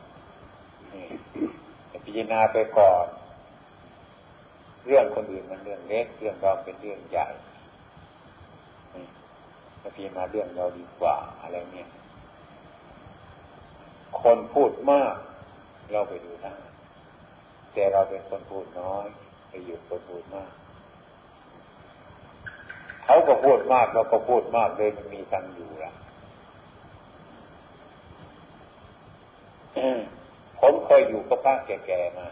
[2.05, 3.05] พิจารณาไปก่อน
[4.85, 7.27] เรื่องคนอื่นมันเรื่องเล็ก เรื่องเราเป็นเรื่องใหญ่
[9.81, 11.89] มาพิจารณาเรื่องเราดีกว่าอะไรเนี่ย
[14.21, 15.15] คนพูดมาก
[15.91, 16.53] เราไปดูได้
[17.73, 19.07] แต่เราเป็นคนพูดน้อย
[19.55, 20.51] ไปอยู่คนพูดมาก
[23.05, 25.91] เขาก็พูดมากเราก็พูดมากเลยมันมีทางอยู่ละ
[30.59, 32.27] ผมเคยอยู่กับพระแก่ๆมา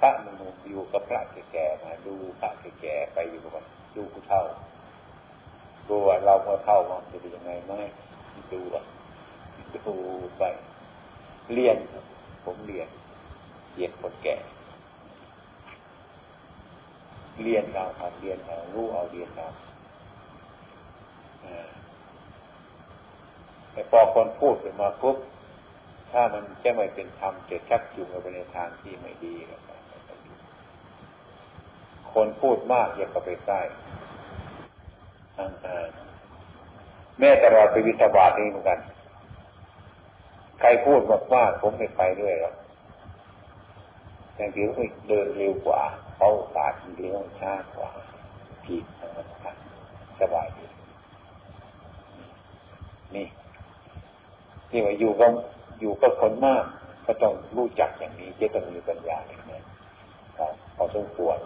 [0.00, 0.34] พระมัน
[0.68, 1.20] อยู่กับพระ
[1.52, 3.64] แก่ๆมาดูพระแก่ๆไปอยู่กับ
[3.96, 4.42] ดูผู้เฒ่า
[5.88, 7.74] ดูว่าเราเมื่อเท่ามันจะเป็นยังไงไหม
[8.52, 8.82] ดูว่า
[9.86, 9.94] ดู
[10.38, 10.42] ไป
[11.52, 11.76] เรียน
[12.44, 12.88] ผมเรียน
[13.74, 14.36] เรียนคนแก่
[17.42, 19.48] เรียนเราทำเรียนเรารู้เอาเรียนเรา
[23.72, 25.16] แต่พอคนพูดขึ้นมาปุ๊บ
[26.10, 29.34] ถ้ามันจะไม่เป็นธรรมจะชักจูงเราไปในทางที่ไม่ดี
[32.12, 33.60] คนพูดมากอย่าเข้าไปใกล้
[37.18, 38.78] แม้แต่เราไปวิทบาทนี้เหมือนกัน
[40.60, 42.54] ใครพูดมากมากผมไม่ไปด้วยหรอก
[44.34, 45.82] แต่ถือว่าเดินเร็วกว่า
[46.18, 47.90] เขาขาดเลี้ยวช้ากว่า
[48.64, 49.10] ผิดนะ
[49.42, 49.56] ครับ
[50.20, 50.66] สบายดี
[53.14, 53.26] นี่
[54.68, 55.26] ที่ว่าอยู่ก็
[55.80, 56.64] อยู่กับคนมาก
[57.06, 59.60] ก็ต้องรู้จักอย่างนี้จะต้องมีปัญญาอย่างนี้
[60.76, 61.38] พอสมควร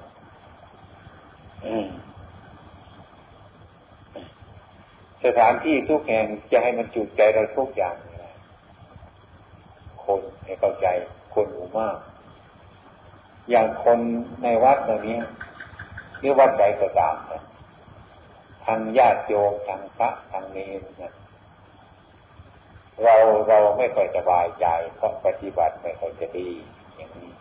[5.24, 7.96] สถานที่ทุกแห่งจะให้มันจุใจเราทุกอย่าง
[10.04, 10.86] คนให้เข้าใจ
[11.34, 11.96] คนหมู่มาก
[13.52, 13.98] อย่างคน
[14.42, 15.18] ในวัดตรงนี้
[16.18, 17.42] หรือวัดใดก็ตามนะ
[18.64, 21.12] ทางญาติโยมทางพระทางเนรนะ
[23.02, 23.16] เรา
[23.48, 26.48] เราไม่ค่อยสบายใจเพราะปฏิบัติไม่ค่อยจะดี
[26.96, 27.32] อย่างนี้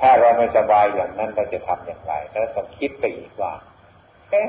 [0.00, 3.52] ถ้าเราไม่สบายอย่างนั้นเราจะทำอย่างไรแล้วต้องคิดไปอีกว่า
[4.30, 4.48] เอ๊ะ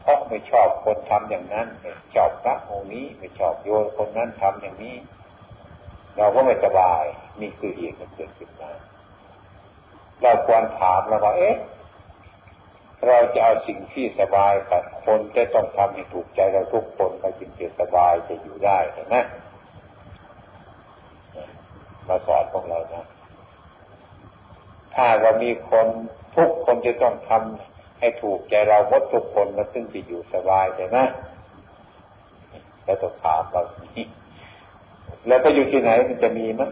[0.00, 4.96] เพราะไม่ชอบคนทำอย่างนั้นไม่ชอบพระองค์นี้ไม่ชอบโยนคนนั้นทำอย่างนี้
[6.18, 7.02] เราก็ไม่สบาย
[7.40, 8.70] นี่คือเหตุมันเกิดขึ้นมา
[10.22, 11.56] เราควรถามเราว่าเอ๊ะ
[13.06, 19.16] เราจะเอาสิ่งที่สบายกับคนจะต้องทำให้ถูกใจเราทุกคนเราจึงจะสบายจะอยู่ได้เห็นไหม
[22.08, 23.04] มาสอนของเรานะ
[24.94, 25.86] ถ้าว่ามีคน
[26.36, 30.98] ทุกคนจะต้องทำให้ถูกใจเราหมดทุกคนแล้วซึ่งจะอยู่สบายใช่ไหม
[32.84, 33.62] แล้วต้องถามเรา
[35.26, 36.70] แล้วไปอยู่ที่ไหนมันจะมีมั้ย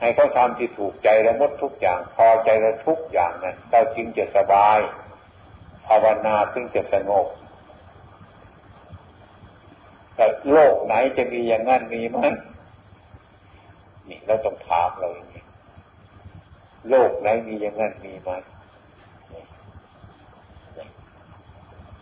[0.00, 4.78] ให้เขาทำที่ถูกใจแล้วมดทุกอย่าง พอใจแล้วทุกอย่างนั้นเราจึงจะสบาย
[5.86, 7.26] ภาวนาจึงจะสงบ
[10.14, 12.32] แต่โลกไหนจะมีอย่างนั้นมีมั้ย
[14.08, 15.44] นี่เราต้องถามเราอย่างนี้
[16.90, 18.30] โลกไหนมีอย่างนั้นมีไหม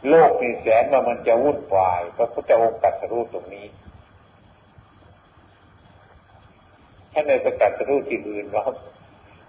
[0.08, 3.66] โลกมีแสนว่ามันจะวุ่นวายพระพุทธองค์ตรัสรู้ตรงนี้
[7.12, 8.64] ถ้าในประกาศรู้ที่อื่นเรา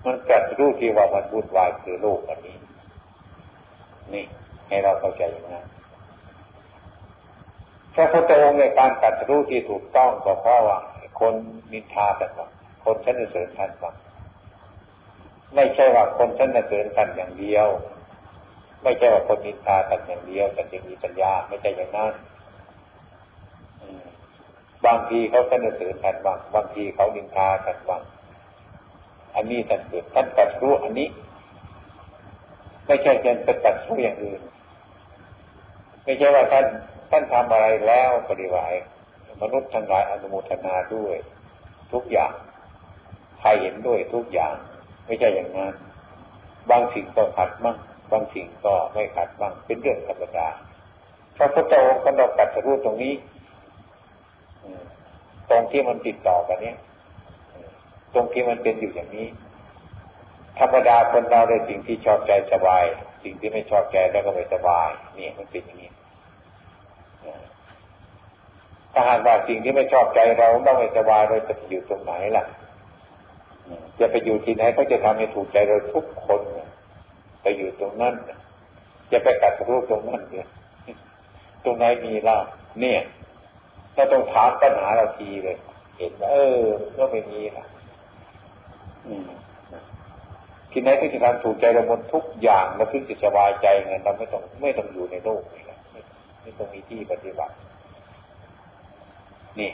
[0.05, 2.57] มันตรัสรู้ที่ว่ามันวุ่นวายคือโลกอันนี้
[4.13, 4.25] นี่
[4.67, 5.65] ให้เราเข้าใจอย่างนั้น
[7.95, 10.77] พระพุทธองค์ในการตรัสรู้ที่ถูกต้องก็เพราะว่า
[11.19, 11.33] คน
[11.71, 12.47] นินทาแต่ว่า
[12.83, 13.93] คนชั้นเสริญท่านว่า
[15.55, 17.67] ไม่ใช่ว่าคนชั้นเสริญท่านอย่างเดียว
[18.83, 22.13] ไม่ใช่ว่าคนนินทาท่านอย่างเดียวแต่จะมีปัญญาไม่ใช่อย่างนั้น
[24.85, 28.01] บางทีเขาสนเสริญท่านบ้างบางทีเขาดินทาท่านบ้าง
[29.35, 31.07] อันนี้ท่านเกิดท่านตัดรู้อันนี้
[32.87, 34.41] ไม่ใช่เพียงแต่ตัดรู้อย่างอื่น
[36.03, 36.65] ไม่ใช่ว่าท่าน
[37.11, 38.79] ท่านทำอะไรแล้วปฏิวัติ
[39.41, 41.15] มนุษย์ทั้งหลายอนุโมทนาด้วย
[41.93, 42.33] ทุกอย่าง
[43.39, 44.55] ใครเห็นด้วยทุกอย่าง
[45.05, 45.73] ไม่ใช่อย่างนั้น
[46.69, 47.77] บางสิ่งก็ขัดมั่ง
[48.11, 50.47] บางสิ่งก็ไม่ขัดมั่งเป็นเรื่องธรรมดา
[51.37, 53.13] พระพุทธองค์ก็ต้องตัดรู้ตรงนี้
[55.49, 56.77] ตรงที่มันติดต่อกันเนี้ย
[58.13, 59.27] ตรงที่มันเป็นอยู่อย่างนี้
[60.59, 62.83] ธรรมดาคนเราได้สิ่งที่ชอบใจสบาย
[63.23, 65.91] สิ่งที่ไม่ชอบใจแล้วก็ไม่สบายนี่มันเป็นอย่างนี้
[68.93, 72.45] ถ้าหากว่าสิ่งที่ไม่ชอบใจเราต้องไม่สบายเราจะอยู่ตรงไหนล่ะ
[73.99, 76.41] จะไปอยู่ที่ไหนก็จะทำให้ถูกใจเราทุกคน
[77.41, 78.13] ไปอยู่ตรงนั้น
[79.11, 80.47] จะไปกัดรูปตรงนั้นเนี่ย
[81.63, 82.37] ตรงไหนมีล่ะ
[82.81, 82.99] เนี่ย
[83.95, 85.57] ถ้าต้องถามปัญหาเราทีเลย
[85.97, 86.63] เห็นว่าเออ
[86.97, 87.65] ก็ไม่มีนะ
[90.71, 95.77] ที่ไหนที่จะทำถูกใจเราหมดทุกอย่างเราถึงจะสบายใจไงเราไม่ต้องไม่ต้องอยู่ในโลกนี่นะ
[96.41, 97.53] ไม่ต้องมีที่ปฏิบัติ
[99.59, 99.69] นี่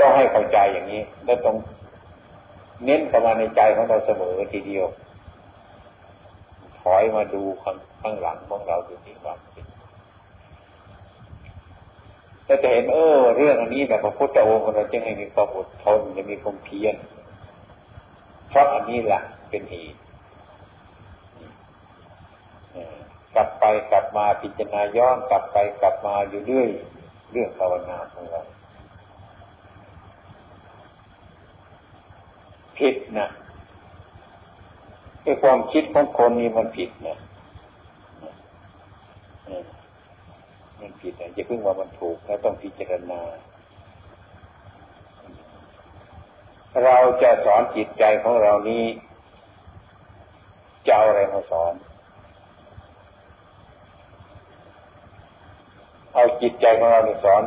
[0.00, 1.56] ต้องให้เข้าใจอย่างนี้ แล้วต้อง
[2.84, 4.86] เน้นเข้ามาในใจของเราเสมอทีเดียว
[6.94, 9.34] อยมาดูข้างข้างหลังของเราดูดีว่า
[12.44, 16.94] แต่จะเห็นเออ เรื่องอันนี้แบบพระพุทธองค์เราจึงให้มีความอดทนจะมีความเพียร
[18.48, 19.20] เพราะอันนี้แหละ
[19.50, 20.00] เป็นเหตุ
[23.34, 26.68] กลับไปกลับมาพิจารณาย้อนกลับไปกลับมาอยู่เรื่อย
[27.32, 28.40] เรื่องภาวนาของเรา
[32.78, 33.28] ผิดนะ
[35.26, 37.18] ไอ้ความคิดของคนนี้มันผิดนะ
[40.80, 43.20] มันผิดนะอย่าเพิ่งว่ามันถูกแล้วต้องพิจารณา
[46.84, 48.84] เราจะสอนจิตใจของเรานี้
[50.86, 51.72] จะเอาอะไรมาสอน
[56.14, 57.42] เอาจิตใจของเราสอน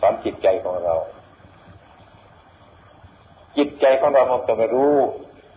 [0.00, 0.94] สอนจิตใจของเรา
[3.56, 4.96] จิตใจของเรามันจะไม่รู้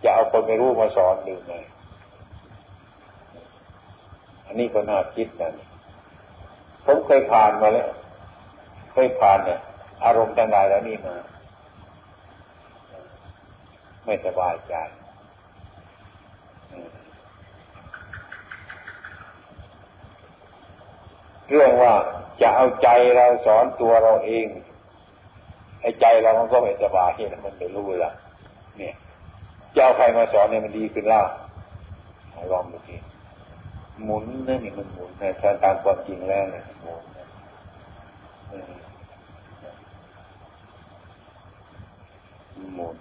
[0.06, 1.54] จะเอาคนไม่รู้มาสอนหรือไง
[4.46, 5.50] อันนี้ก็น่าคิดนะ
[6.84, 7.88] ผมเคยผ่านมาแล้ว
[8.92, 9.60] เคยผ่านเนี่ย
[10.04, 11.16] อารมณ์ต่างๆแล้วนี่มา
[14.04, 14.74] ไม่สบายใจ
[21.48, 21.92] เรื่องว่า
[22.40, 24.46] จะเอาใจเราสอนตัวเราเอง
[25.80, 28.25] ไอ้ใจเรามันก็ไม่สบายที่มันไม่รู้ละเนี่ย
[29.76, 31.26] จะเอาใครมาสอนเนี่ยมันดีขึ้นล้ว
[32.52, 32.96] ลองดูที
[34.04, 35.28] หมุนนั่นนี่มันหมุนแต่
[35.62, 37.02] ตามความจริงแล้วเนี่ยหมุน
[42.74, 42.94] หมุน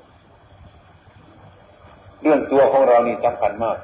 [2.22, 3.78] เรื่องตัวของเรานี่สำคัญมาก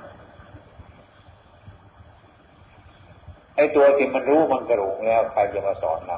[3.56, 6.18] ไอ้ตัวที่มันรู้มันกระหลงแล้วใครจะมาสอนเรา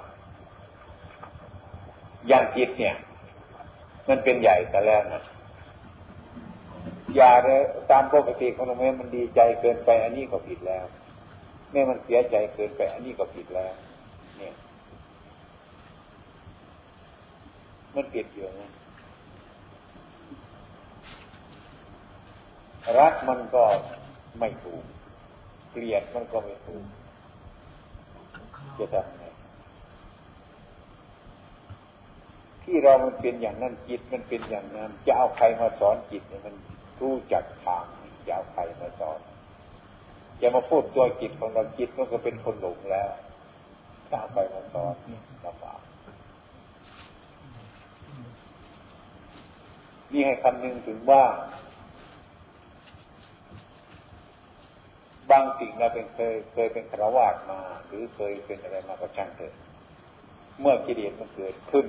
[2.27, 2.95] อย่างจิตเนี่ย
[4.09, 5.23] มันเป็นใหญ่แต่แล้วนะ
[7.15, 10.85] อย่าเลยตามปกติของเราแม่มันดีใจเกินไป อันนี้ก็ผิดแล้ว
[11.71, 13.73] แม่มันเสียใจเกินไป อันนี้ก็ผิดแล้ว
[14.39, 14.53] เนี่ย
[17.95, 18.71] มันผิดอยู่นะ
[22.99, 23.63] รักมันก็
[24.39, 24.83] ไม่ถูก
[25.71, 26.85] เกลียดมันก็ไม่ถูก
[28.77, 29.23] จะทำไง
[32.63, 36.55] ที่เรามันเป็นอย่างนั้นจิตมันเป็นอย่างนั้นจะเอาใครมาสอนจิตเนี่ยมัน
[37.01, 37.85] รู้จักทาง
[38.27, 39.19] จะเอาใครมาสอน
[40.39, 43.09] อย่ามาพูดตัวจิตของเราจิตมันก็เป็นคนหลงแล้ว
[44.09, 44.95] จะเอาไปมาสอน
[45.45, 45.81] ลำบาก
[50.11, 51.23] นี่ให้คำนึงถึงว่า
[55.31, 59.53] บางสิ่งเราเป็นเคยเคยเป็นครวาสมา หรือเคยเป็นอะไรมาก็ช่างเถอะ
[60.59, 61.85] เมื่อกิเลสมันเกิดขึ้น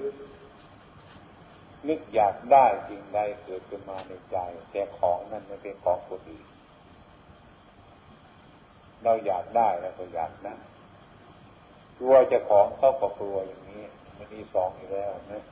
[1.89, 4.37] นึกอยากได้สิ่งใดเกิดขึ้นมาในใจ
[4.73, 6.47] แต่ของนั้นมันเป็นของคนอื่น
[9.03, 10.57] เราอยากได้แล้วก็อยากได้
[11.99, 13.83] กลัวจะของเข้ากับกลัวอย่างนี้
[14.17, 15.45] มันมีสองอยู่แล้วนะ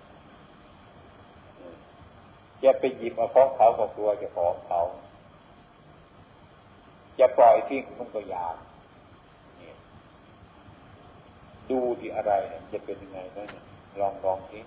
[2.62, 4.80] จะไปหยิบเอาของเขาก็กลัวจะของเขา
[7.18, 8.56] จะปล่อยทิ้งมันก็อยาก
[11.70, 12.32] ดูที่อะไร
[12.72, 13.48] จะเป็นยังไงนั่น
[14.00, 14.60] ลองลองที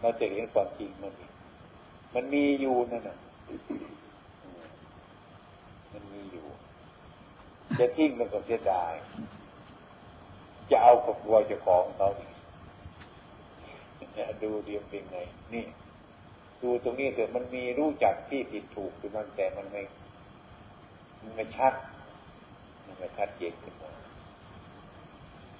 [0.00, 1.12] เราจะเห็นความจริงมัน
[2.14, 3.16] มันมีอยู่นั่นน่ะ
[5.92, 6.46] มันมีอยู่
[7.78, 8.92] จะทิ้งมันก็เสียดาย
[10.70, 12.32] จะเอากับวัวจะของเขาอีก
[14.42, 15.18] ดูเรียมเป็นไง
[15.54, 15.64] นี่
[16.62, 19.82] ดูตรงนี้เถอะมันมีรู้จักที่ผิดถูกคือมันแต่มันไม่
[21.22, 21.74] มันไม่ชัด
[22.84, 23.92] มันไม่ชัดเจนขึ้นมา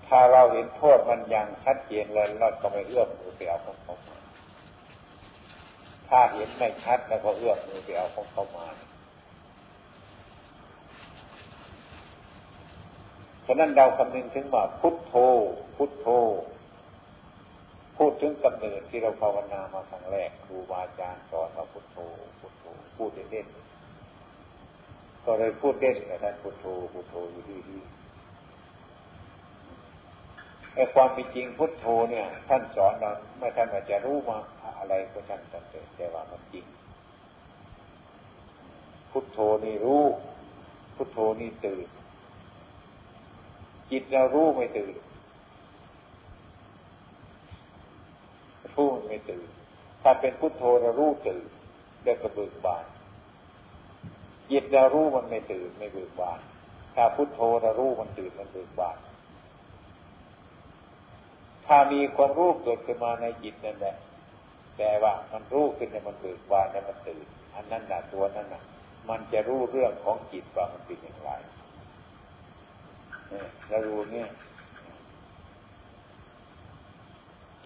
[0.07, 4.16] ถ้าเราเห็นโทษมันยังชัดเจนเลยเราก็ไม่เอื้อมมือไปเอาของเขา
[6.09, 8.67] ถ้าเห็นไม่ชัดแล้วก็เอื้อมมือไปเอาของเขามา
[13.47, 15.15] ฉะนั้นเราคำนึงถึงว่าพุทโธ
[15.77, 16.07] พุทโธ
[17.97, 21.99] พูดถึงกำเนิดที่เราภาวนามาครั้งแรกครูบาอาจารย์สอนว่าพุทโธ
[22.41, 22.65] พุทโธ
[22.97, 28.06] พูดเล่นๆก็เลยพูดเล่นกับท่านพุทโธ พุทโธอยู่ดีๆ
[30.77, 34.39] ไอ้ความเป็นจริงพุทโธเนี่ย ท่านสอนเราไม่ท่านอาจจะรู้มา
[34.79, 35.59] อะไรก็ช่างแต่
[35.97, 36.67] แต่ว่ามันจริง
[39.11, 40.05] พุทโธนี่รู้
[40.97, 41.87] พุทโธนี่ตื่น
[43.91, 44.95] จิตเรารู้ไม่ตื่น
[48.75, 49.49] รู้ไม่ตื่น
[50.03, 51.45] ถ้าเป็นพุทโธเรารู้ตื่น
[52.05, 52.85] ได้กระเบิกบาน
[54.51, 56.41] จิตเรารู้มันไม่ตื่นไม่เบิกบาน
[56.95, 58.97] ถ้าพุทโธเรารู้มันตื่นมันเบิกบาน
[61.67, 63.97] ถ้ามีความรู้เกิดขึ้นมาในจิตนั่นแหละ
[64.79, 68.63] แต่ว่ามันรู้ขึ้นในมันเบิกบานแล้วมันตื่นอันนั้นน่ะตัวนั้นน่ะ
[69.09, 71.31] มันจะรู้เรื่องของจิตว่ามันเป็นอย่างไร
[73.69, 74.29] เรารู้เนี่ย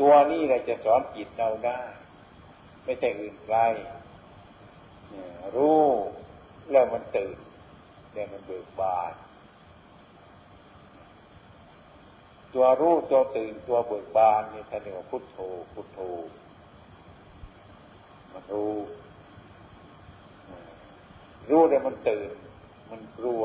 [0.01, 1.81] ตัวนี้เราจะสอนจิตเราได้
[2.85, 3.59] ไม่ใช่อื่นไกล
[5.57, 5.81] รู้
[6.71, 7.37] แล้วมันตื่น
[8.13, 9.13] แล้วมันเบิกบาน
[12.55, 15.39] ตัวรู้ตัวตื่นตัวเบิกบานนี่ท่านเรียกว่าพุทโธ
[15.73, 16.01] พุทโธ
[18.33, 18.75] มันรู้
[21.51, 22.31] รู้แต่มันตื่น
[22.91, 23.43] มันกลัว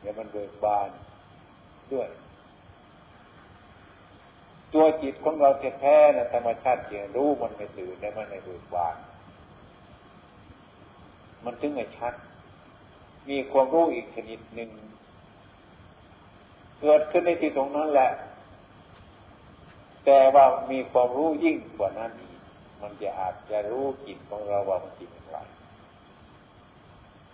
[0.00, 0.90] เดี๋ยวมันเบิกบาน
[1.92, 2.08] ด้วย
[4.74, 8.96] ตัวจิตของเราแท้ๆนะธรรมชาติเพียงรู้มันไม่ตื่นและมันไม่เบิกบาน
[11.44, 12.14] มันถึงไม่ชัด
[13.28, 14.70] มีความรู้อีกชนิดหนึ่ง
[16.80, 18.10] เกิดขึ้นในที่ตรงนั้นแหละ
[20.04, 22.40] แต่ว่ามีความรู้ยิ่งกว่านั้นอีก
[22.80, 25.38] มันจะอาจจะรู้จิตของเราว่ามันจิตอะไร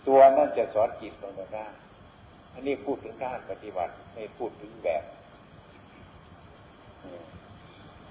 [0.07, 1.67] ตัวนั้นจะสอนจิตของเราได้
[2.53, 5.03] อันนี้พูดถึงด้านปฏิบัติไม่พูดถึงแบบ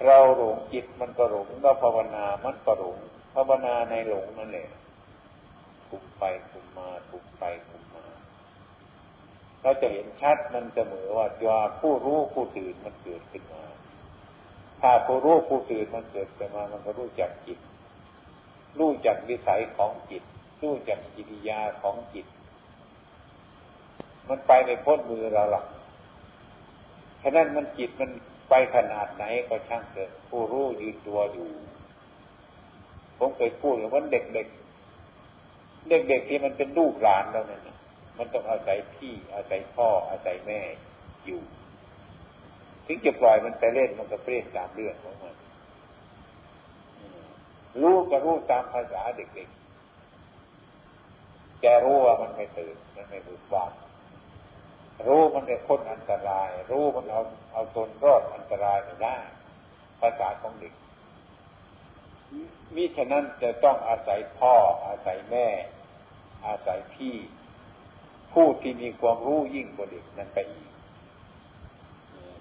[0.05, 2.97] เราหลงจิตมันก็หลงเราภาวนามันก็หลง
[3.33, 4.67] ภาวนาในหลงนั่นแหละ
[5.89, 7.83] คุมไปคุมมาคุมไปคุม
[9.63, 13.63] เราจะเห็นชัดมันเสมอว่าตัวผู้รู้ผู้ตื่นมันเกิดขึ้นมา
[14.81, 17.59] ถ้าผู้รู้ผู้ตื่นมันเกิดขึ้นมา มันก็รู้จักจิต
[18.79, 20.23] รู้จักวิสัยของจิต
[20.63, 22.25] รู้จักกิริยาของจิต
[24.29, 25.65] มันไปในพ้นมือเราหลัก
[27.21, 28.11] ฉะนั้นมันจิตมัน
[28.49, 31.49] ไปขนาดไหนก็ช่างเถิดผู้รู้ยืนตัวอยู่
[33.17, 37.61] ผมเคยพูดว่าเด็กๆเด็กๆที่มันเป็นลูกหลานเราเนี่ย
[38.17, 40.61] มันต้องอาศัยพี่อาศัยพ่ออาศัยแม่
[41.25, 41.41] อยู่
[42.85, 45.35] ถึงจะปล่อยมันไปเล่นมันก็เปรี้ยนตามเรื่องของมัน
[47.81, 53.65] รู้ก็รู้ตามภาษาเด็กๆแกรู้ว่ามันไม่ตื่นมันไม่บุกบา
[55.07, 57.21] รู้มันจะพ้นอันตราย รู้มันเอา
[57.53, 59.17] เอาตนรอดอันตรายไม่ได้
[60.01, 60.73] ภาษาของเด็ก
[62.75, 64.55] มิฉะนั้นจะต้องอาศัยพ่อ
[64.87, 65.47] อาศัยแม่
[66.47, 67.15] อาศัยพี่
[68.33, 70.69] ผู้ที่มีความรู้ยิ่งกว่าเด็กนั้นไปอีก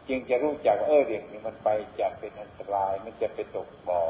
[0.08, 1.68] จึงจะรู้จักเออเด็กนี่มันไป
[2.00, 4.04] จะเป็นอันตราย มันจะไปตกบ่อ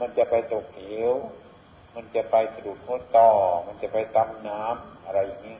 [0.00, 0.80] มันจะไปตกเห
[1.10, 1.12] ว
[1.94, 3.28] มันจะไปสะดุดมดต่อ
[3.66, 5.58] มันจะไปตำน้ำอะไรอย่างนี้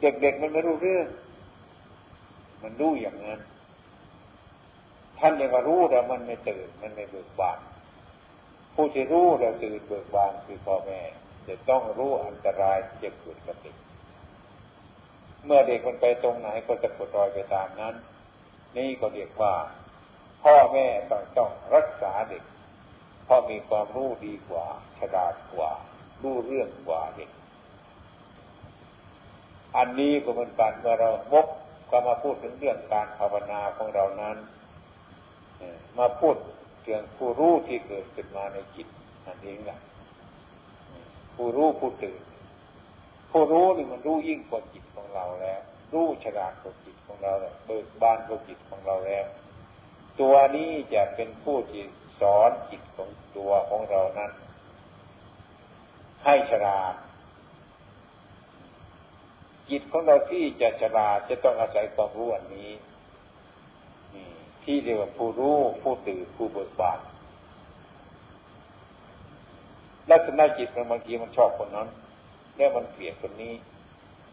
[0.00, 1.06] เด็กๆมันไม่รู้เรื่อง
[2.62, 3.40] มันรู้อย่างนั้น
[5.18, 7.58] ท่านยังรู้แต่มันไม่ตื่น มันไม่เบิกบาน
[8.74, 11.00] ผู้ที่รู้แล้วตื่นเบิกบานคือพ่อแม่
[11.48, 13.76] จะต้องรู้อันตรายจะเกิดกับเด็ก
[15.44, 17.94] เมื่อเด็กมันไปตรงไหนก็จะกดรอยไปตามนั้น
[18.76, 19.54] นี่ก็เรียกว่า
[20.42, 22.44] พ่อแม่ต้องต้องรักษาเด็ก
[23.24, 24.66] เพราะมีความรู้ดีกว่า
[24.98, 25.72] ฉลาดกว่า
[26.22, 27.30] รู้เรื่องกว่าเด็ก
[29.76, 31.46] อันนี้ก็เหมือนกันเมื่อเรามก
[31.90, 34.36] ก็มาพูดถึงเรื่องการภาวนาของเรานั้น
[35.98, 36.36] มาพูด
[36.82, 38.86] เรื่องผู้รู้ที่เกิดขึ้นมาในจิต
[39.26, 39.78] นั่นเองแหละ
[41.38, 42.20] ผู้รู้ผู้ตื่น
[43.30, 45.60] ผู้รู้นี่มันรู้ยิ่งกว่าจิตของเราแล้ว
[45.92, 49.26] รู้ฉลาดกว่าจิตของเราแล้วเบิกบานกว่าจิตของเราแล้ว
[50.20, 51.82] ตัวนี้จะเป็นผู้ที่
[52.20, 54.30] สอนจิตของตัวของเรานั้น
[56.24, 56.94] ให้ฉลาด
[59.70, 62.70] จิตของเราที่จะฉลาดจะต้องอาศัยความรู้อันนี้
[64.64, 66.98] ที่เรียกว่าผู้รู้ผู้ตื่นผู้เบิกบาน
[70.10, 71.88] ลักษณะจิตมันบางทีมันชอบคนนั้น
[72.56, 73.54] เนี่ยมันเกลียดคนนี้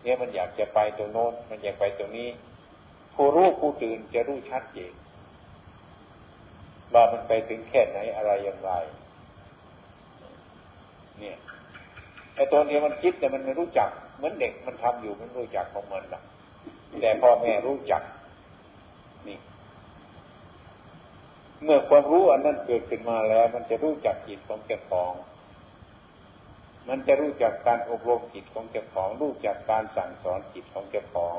[0.02, 2.30] เนี่ยมันอยากจะไปตรงโน้น มันอยากไปตรงนี้
[3.14, 4.94] ผู้รู้ผู้ตื่นจะรู้ชัดเจน
[6.94, 8.72] ว่ามันไปถึงแค่ไหนอะไรอย่างไร
[11.20, 11.38] เนี่ย
[12.36, 16.22] ไอ้ตัวนี้มันคิดแต่มันไม่รู้จัก เหมือนเด็กมันทำอยู่มันรู้จักของมันนะ
[17.02, 18.02] แต่พ่อแม่รู้จัก
[19.28, 19.38] นี่
[21.64, 25.14] เมื่อความรู้อันนั้นเกิดขึ้นมาแล้ว มันจะรู้จักจิตของเจ้าของ
[26.90, 31.38] มันจะรู้จักการอบรมจิตของเจ้าของ รู้จักการสั่งสอนจิตของเจ้าของ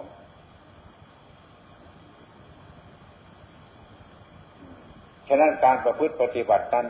[5.29, 6.87] ฉะนั้นการประพฤติปฏิบัตินั้น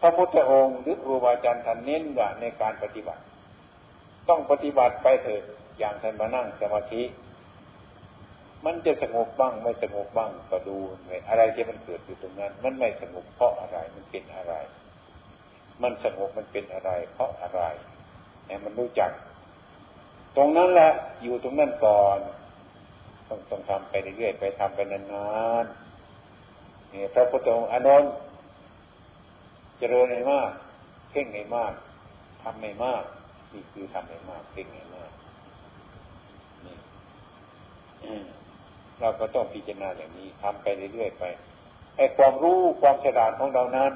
[0.00, 3.22] พระพุทธองค์หรือครูบาอาจารย์ท่านเน้นว่าในการปฏิบัติ
[4.28, 5.42] ต้องปฏิบัติไปเถิด
[5.78, 7.02] อย่างท่านมานั่งสมาธิ
[8.64, 10.76] มันจะสงบบ้างไม่สงบบ้างก็ดู
[11.28, 14.54] อะไรที่มันเกิดอยู่ตรงนั้น มันไม่สงบเพราะอะไรมันเป็นอะไร
[15.82, 17.62] มันสงบมันเป็นอะไร เพราะอะไร
[18.46, 19.10] เนี่ยมันรู้จัก
[20.36, 22.18] ตรงนั้นแหละอยู่ตรงนั้นก่อน
[23.28, 25.28] ต้องต้องทำไปเรื่อยๆไปทำไปนา
[25.62, 28.12] นๆนี่พระพุทธองค์อนนท์
[29.78, 30.50] เจริญในมาก
[31.10, 31.72] เพ่งในมาก
[32.42, 33.02] ทำในมาก
[33.52, 35.10] นี่คือทำในมากเพ่งในมาก
[36.66, 36.76] นี่
[39.00, 41.24] เราก็ต้องพิจารณาอย่างนี้ทำไปเรื่อยๆไป
[41.96, 43.92] ไอ้ความรู้ความฉลาดของเรานั้น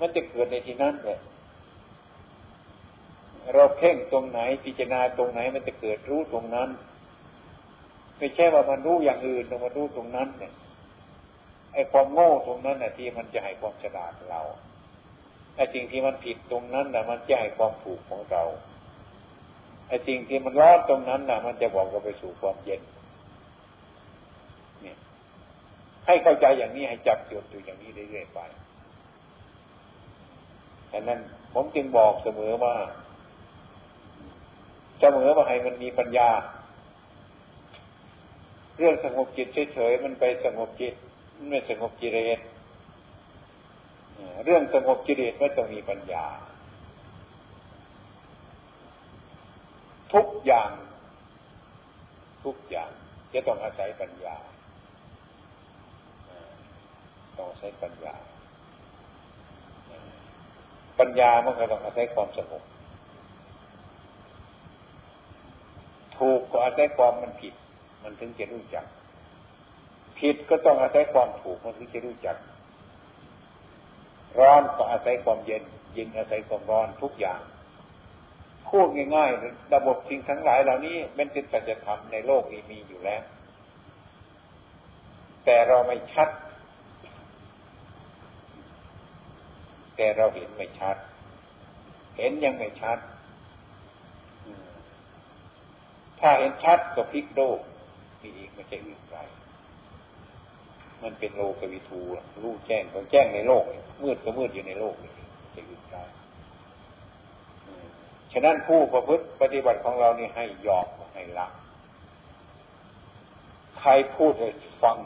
[0.00, 1.18] มันจะเกิดในที่นั้นเลย
[3.54, 6.68] เราเพ่งตรงไหนพิจารณาตรงไหน มันจะเกิดรู้ตรงนั้น
[8.18, 10.52] ไม่ใช่ว่ามันรู้อย่างอื่นแต่มันรู้ตรงนั้นเนี่ย
[11.74, 14.42] ไอ้ความโง่ตรงนั้นน่ะที่มันจะให้ความฉลาดเรา
[15.56, 18.42] ไอ้สิ่งที่มันผิดตรงนั้นน่ะ มันจะให้ความถูกของเรา
[19.88, 22.82] ไอ้สิ่งที่มันร้อนตรงนั้นน่ะ มันจะบอกเราไปสู่ความเย็น
[24.82, 24.96] เนี่ย
[26.06, 28.40] ให้เข้าใจอย่างนี้ให้จับจุดอยู่อย่างนี้เรื่อยๆไป
[30.92, 31.20] ดังนั้น
[31.52, 32.74] ผมจึงบอกเสมอว่า
[35.00, 36.30] เสมอว่าให้มันมีปัญญา
[38.78, 40.94] เรื่องสงบจิตเฉยๆมันไปสงบจิต
[41.36, 42.38] มันไม่สงบกิเลส
[44.44, 46.26] เรื่องสงบกิเลสไม่ต้องมีปัญญา
[50.14, 50.70] ทุกอย่าง
[52.44, 52.90] ทุกอย่าง
[53.32, 54.36] จะต้องอาศัยปัญญา
[57.38, 58.14] ต้องใช้ปัญญา
[60.98, 62.62] ปัญญามันก็ต้องอาศัยความสงบ
[66.16, 67.54] ถูกก็อาศัยความมันผิด
[68.02, 68.84] มันถึงจะรู้จัก
[70.18, 72.36] ผิดก็ต้องอาศัยความถูกมันถึงจะรู้จัก
[74.38, 75.62] ร้อนก็อาศัยความเย็น
[75.94, 77.40] เย็นอาศัยความร้อนทุกอย่าง
[78.68, 83.22] พูดง่ายๆระบบสิ่งทั้งหลายเหล่านี้เป็นสิ่งสัจธรรมในโลกนี้มีอยู่แล้ว
[85.44, 86.28] แต่เราไม่ชัด
[89.98, 90.96] แต่เราเห็นไม่ชัด
[92.16, 92.98] เห็นยังไม่ชัด
[96.20, 97.60] ถ้าเห็นชัดก็พลิกโลก
[98.20, 99.20] มีอีกไม่ใช่อื่นไกล
[101.02, 102.00] มันเป็นโลกวิทู
[102.42, 103.62] รู้แจ้งก็แจ้งในโลก
[104.02, 105.10] มืดก็มืดอยู่ในโลกนี่
[105.54, 106.00] จะอื่นไกล
[108.32, 111.46] ฉะนั้นผู้ประพฤติปฏิบัติของเรานี่ให้ยอมให้ละ
[113.78, 114.48] ใครพูดให้
[114.82, 114.96] ฟัง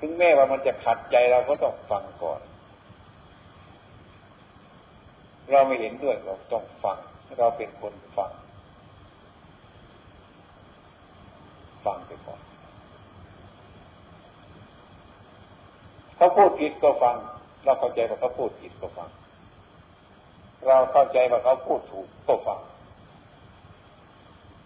[0.00, 2.40] ถึงแม้ว่ามันจะขัดใจเราก็ต้องฟังก่อน
[5.50, 6.98] เราไม่เห็นด้วยเราต้องฟัง
[7.38, 8.30] เราเป็นคนฟัง
[11.84, 12.40] ฟังไปก่อน
[16.16, 17.16] เขาพูดผิดก็ฟัง
[17.64, 19.10] เราเข้าใจว่าเขาพูดผิดก็ฟัง
[20.66, 22.60] เราเข้าใจว่าเขาพูดถูกก็ฟัง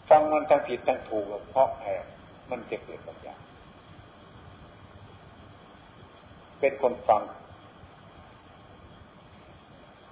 [0.09, 1.89] ฟังมันทั้งผิดทั้งถูกเพราะอะไร
[2.51, 3.35] มันจะเกิดปัญญา
[6.63, 7.23] เป็นคนฟัง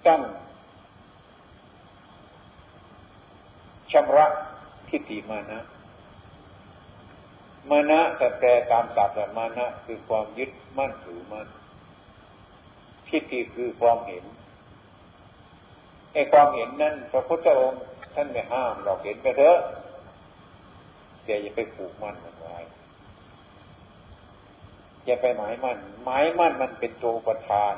[0.07, 0.21] ตั้ง
[3.93, 4.27] ชำระ
[4.89, 5.61] ทิฏฐิมานะ
[7.71, 11.49] มานะแต่แปลตามศัพท์แต่มานะคือความยึดมั่นถือมั่น
[13.09, 14.25] ทิฏฐิคือความเห็น
[16.13, 17.83] ไอ้ความเห็นนั้นพระพุทธองค์
[18.15, 19.59] ท่านไม่ห้ามเราเห็นไปเถอะ
[21.25, 22.57] แต่อย่าไปผูกมั่นมันไว้
[25.11, 27.75] อย่าไปหมายมั่น หมายมั่นมันเป็นตัวประธาน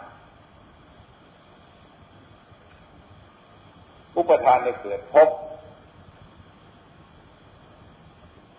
[4.16, 5.28] อุปทานได้เกิดพบ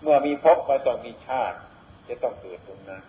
[0.02, 1.58] เมื่อมีพบก็ต้องมีชาติ
[2.08, 3.04] จะต้องเกิดตรงนั้น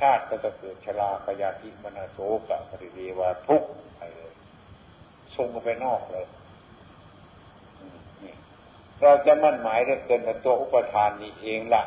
[0.00, 2.18] ชาติก็จะเกิดชราปยาธิมนาโส
[2.48, 3.62] กะปริเววาทุก
[3.96, 4.32] ไปเลย
[5.36, 6.26] ส่งไปนอกเลย
[9.02, 11.84] เราจะมั่นหมายเรื่องเกินกับตัวอุปทานนี้เองล่ะ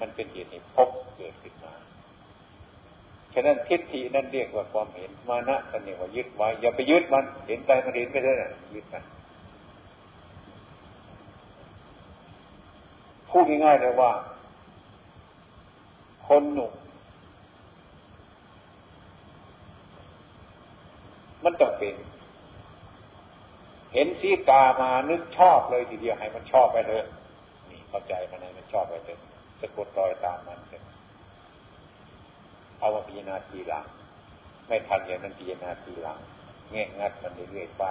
[0.00, 1.74] มันเป็นเหตุให้พบเกิดขึ้นมา
[3.34, 9.04] ฉะนั้นทิฏฐินั่นเรียกว่าความเห็นมานะกันเรียกว่ายึดไว้อย่าไปยึดมัน เห็นไปมันเห็นไปเลยนะยึดมัน
[13.30, 14.12] พูดง่ายๆเลยว่า
[16.26, 16.72] คนหนุ่ม
[21.44, 21.94] มันต้องเป็น
[23.94, 27.06] เห็นสีกามานึกชอบเลยทีเดียวให้มันชอบไปเถอะ
[27.70, 29.20] นี่เข้าใจมันให้มันชอบไปเถอะ
[29.60, 30.82] สะกดรอยตามมันเถอะ
[32.78, 33.84] เอามาพิจารณาทีหลัง
[34.66, 36.18] ไม่ทันอย่างนั้นพิจารณาทีหลัง
[36.70, 37.84] แง่งัดมันเรื่อยๆไป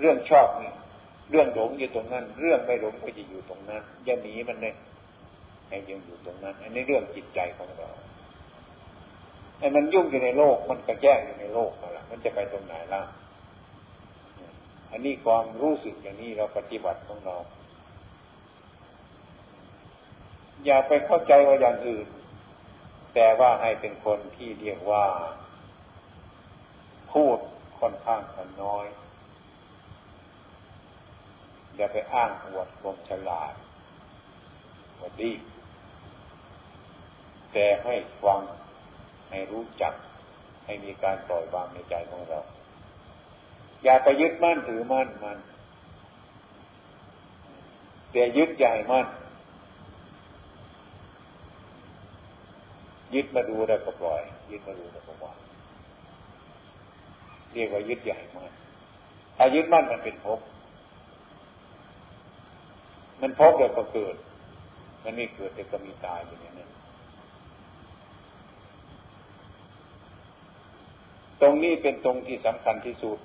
[0.00, 0.72] เรื่องชอบนี่
[1.30, 4.74] เรื่องหลงอยู่ตรงนั้น เรื่องไม่หลงก็จะอยู่ตรงนั้นอย่าหนีมันเลย
[5.68, 7.88] ให้ยังอยู่ตรงนั้น อันนี้เรื่องจิตใจของเรา
[9.58, 13.02] ไอ้มันยุ่งอยู่ในโลก มันกระแย้งอยู่ในโลกนั่นแหละมันจะไปตรงไหนล่ะ
[14.90, 17.36] อันนี้ความรู้สึกอย่างนี้เราปฏิบัติของเรา
[20.64, 22.06] อย่าไปเข้าใจว่าอย่างอื่น
[23.14, 25.06] แต่ว่าให้เป็นคนที่เรียกว่า
[27.12, 27.38] พูด
[27.78, 28.86] ค่อนข้างคนน้อย
[31.76, 33.54] อย่าไปอ้างอวดความฉลาด
[35.00, 35.32] ว่าดี
[37.52, 38.42] แต่ให้ฟัง
[39.30, 39.94] ให้รู้จัก
[40.64, 42.40] ให้มีการปล่อยวางในใจของเรา
[43.84, 45.38] อย่าไปยึดมั่นถือมั่นมัน
[48.12, 49.06] แต่ยึดใหญ่มั่น
[53.14, 55.38] ยึดมาดูได้ก็ปล่อย ยึดมาดูได้ก็วาง
[57.52, 58.52] เรียกว่ายึดใหญ่มั่น
[59.36, 60.40] ถ้ายึดมั่นมันเป็นภพ
[63.20, 64.16] มันภพเดี๋ยวก็เกิด
[65.04, 66.66] มันไม่เกิดเดียวก็มีตายอย่างนี้
[71.40, 73.18] ตรงนี้เป็นตรงที่สำคัญที่สุด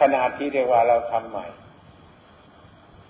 [0.00, 1.46] ขนาดที่เรียกว่าเราทำใหม่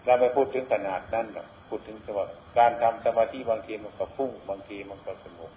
[0.05, 2.25] เราไม่พูดถึงขนาดนั้นหรอกพูดถึงสมา
[2.59, 5.51] การทำสมาธิบางทีมันก็ฟุ้งบางทีมันก็สงบ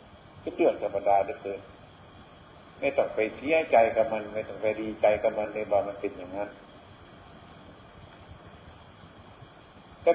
[0.43, 1.61] ก็เรื่องธรรมดาเหลือเกิน
[2.79, 6.49] ไม่ต้องไปเสียใจกับมัน ไม่ต้องไปดีใจกับมันในว่ามันเป็นอย่างนั้น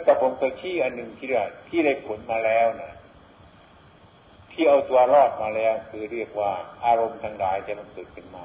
[0.05, 2.93] แต่ผมเคยชี้อันหนึ่งที่ว่าที่ได้ผลมาแล้วนะ
[4.53, 6.51] ที่เอาตัวรอดมาแล้ว คือเรียกว่า
[6.85, 8.45] อารมณ์ทั้งหลายจะมันเกิดขึ้นมา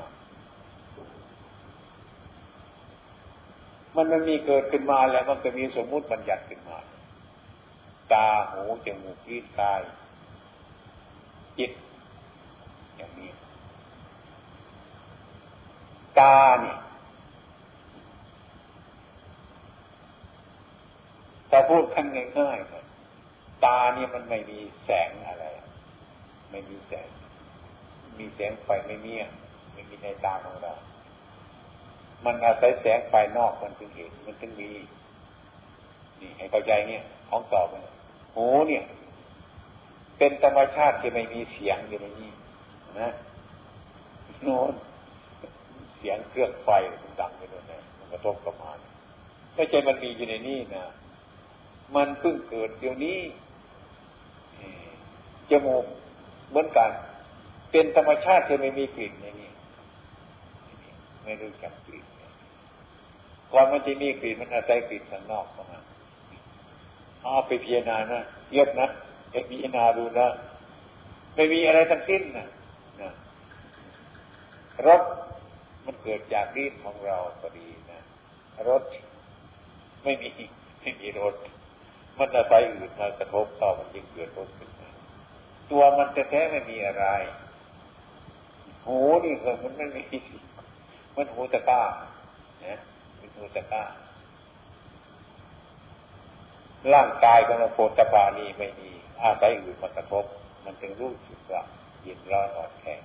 [3.95, 6.77] มันมันมีเกิดขึ้นมาแล้วมันจะมีสมมุติบัญญัติขึ้นมา
[8.11, 9.81] ตาหูจมูกลิ้นกาย
[11.57, 11.71] จิต
[12.95, 13.31] อย่างนี้
[16.19, 16.77] ตาเนี่ย
[21.49, 22.05] แต่พูดขั้น
[22.39, 25.45] ง่ายๆตาเนี่ยมันไม่มีแสงอะไร
[26.51, 27.07] ไม่มีแสง
[28.19, 29.13] มีแสงไฟไม่มี
[29.73, 30.73] ไม่มีในตาของเรา
[32.25, 34.71] มันอาศัยแสงไฟนอกมันถึงเห็นมันถึงมี
[36.19, 37.83] นี่ให้เข้าใจเนี่ยของตอบเลย
[38.35, 38.83] หูเนี่ย
[40.17, 42.31] เป็นธรรมชาติที่ไม่มีเสียงอยู่ในนี้
[42.99, 43.09] นะ
[44.43, 44.73] โน้น
[45.95, 46.69] เสียงเครื่องไฟ
[47.03, 48.79] มันดังไปด้วยนะมันกระทบกับมัน
[49.55, 50.85] ไม่ใช่มันมีอยู่ในนี้นะ
[51.95, 53.19] มันเพิ่งเกิดเดี๋ยวนี้
[55.49, 55.85] จมูก
[56.49, 56.89] เหมือนกัน
[57.71, 59.51] เป็นธรรมชาติที่ไม่มีกลิ่นอย่างนี้
[61.23, 62.05] ไม่รู้จักกลิ่น
[63.53, 65.79] ก่อนมันจะมีกลิ่นมันอาศัยกลิ่นข้างนอกเข้ามา
[67.21, 68.21] เอาไปพิจารณานะ
[68.53, 68.87] เยอะนะ
[69.31, 70.27] ไปพิจารณาดูนะ
[71.35, 72.47] ไม่มีอะไรทั้งสิ้นนะ
[73.01, 73.09] นะ
[74.87, 75.01] รส
[75.85, 77.99] มันเกิดจากลิ้นของเราพอดีนะ
[78.69, 78.83] รส
[80.03, 80.29] ไม่มี
[80.79, 81.35] ไม่มีรส
[82.19, 84.89] มันอาศัยอื่นมากระทบต่อมันยิ่งเกิดรสขึ้นมา
[85.71, 87.05] ตัวมันจะแท้ไม่มีอะไร
[88.85, 90.03] หูนี่ก็มันไม่มี
[91.15, 91.81] มันหูตะก้า
[92.61, 92.79] เนี่ย
[93.23, 93.83] มันหูตะก้า
[96.93, 98.89] ร่างกายของเราโพธปานีไม่มี
[99.21, 100.25] อาศัยอื่นมากระทบ
[100.65, 101.61] มันจึงรู้สึกว่า
[102.01, 102.99] เย็นร้อนอ่อนแข็ง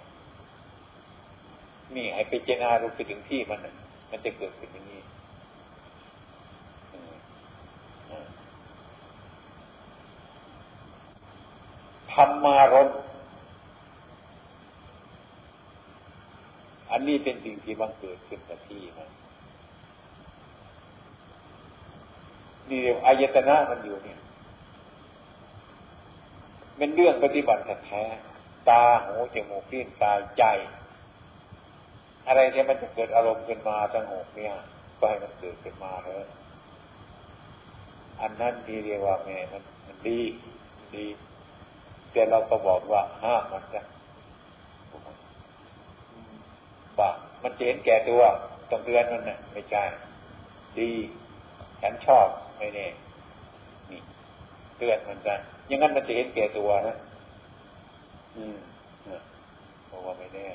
[1.94, 3.60] นี่ให้ไปเจนารู้ไปถึงที่มัน
[4.10, 5.02] มันจะเกิดขึ้นอย่างนี้
[12.12, 12.88] ธรรมารม
[16.90, 19.08] อันนี้เป็นสิ่งที่บังเกิดขึ้นกับที่มัน
[22.70, 24.18] นี่เรียกอายตนะมันอยู่เนี่ย
[26.76, 28.04] เป็นเรื่องปฏิบัติแท้
[28.68, 30.44] ตาหูจมูกลิ้นกายใจ
[32.26, 34.54] อะไรที่มันจะเกิดอารมณ์ขึ้นมาสงบเนี่ย
[34.98, 36.24] ก็ให้มันเกิดขึ้นมาเลย
[38.20, 40.20] อันนั้นที่เรียกว่าแม่มันมันดี
[40.94, 41.06] ดี
[42.12, 43.80] แต่เราก็บอกว่าห้ามมันจะ
[46.98, 47.10] บ่า
[47.42, 48.22] มันเห็นแก่ตัว
[48.70, 49.82] ต้องเตือนมันนะไม่ใช่
[50.78, 50.90] ดี
[51.82, 52.26] ฉันชอบ
[52.59, 52.86] ไม่แน่
[53.90, 54.00] นี่
[54.78, 55.34] เตือนมันจะ
[55.70, 56.96] ยังงั้นมันจะเห็นแก่ตัวนะ
[58.36, 58.56] อืม
[59.90, 60.46] บอกว่าไม่แน่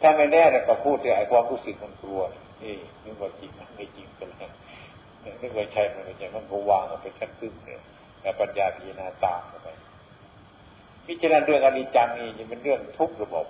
[0.00, 2.20] ถ้าไม่แน่เนี่ยก็พูดแต่ไอ้ความรู้สึกมันกลัว
[2.62, 4.52] นี่นึกว่าจริงไม่จริงกันแล้ว
[5.40, 7.80] นึกว่าใช่มันไม่ใช่มันก็วางเอาไปชั้นครึ่งเลย
[8.20, 9.68] แต่ปัญญาพิจารณาตามเข้าไป
[11.06, 13.46] พิจารณาเรื่องอนิจจังนี่มันเป็นเรื่องทุกระบบ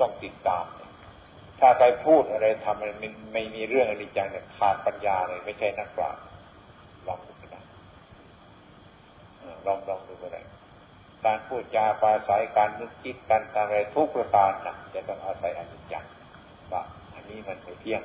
[0.00, 0.64] ต้องติดตาม
[1.60, 2.92] ถ้าใครพูดอะไรทำมัน
[3.32, 6.22] ไม่มีเรื่องอนิจจังเนี่ยขาดปัญญาเลยไม่ใช่นักปราชญ์
[7.06, 7.60] ลองดูก็ได้
[9.66, 10.42] ลองลองดูก็ได้
[11.24, 16.04] การพูดจาปราศัยการนึกคิดการทำอะไรทุกประการนะจะต้องอาศัยอนิจจัง
[16.72, 16.82] ว่า
[17.14, 18.02] อันนี้มันไม่เที่ยง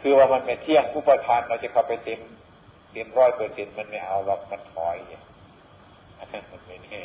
[0.00, 2.20] คือว่ามันไม่เที่ยงผู้ประทานเราจะเข้าไปเต็ม
[2.92, 5.22] เต็มร้อยเปอร์เซ็นต์มันไม่เอาหรอกมันถอยเนี่ย
[6.50, 7.02] มันไม่แน่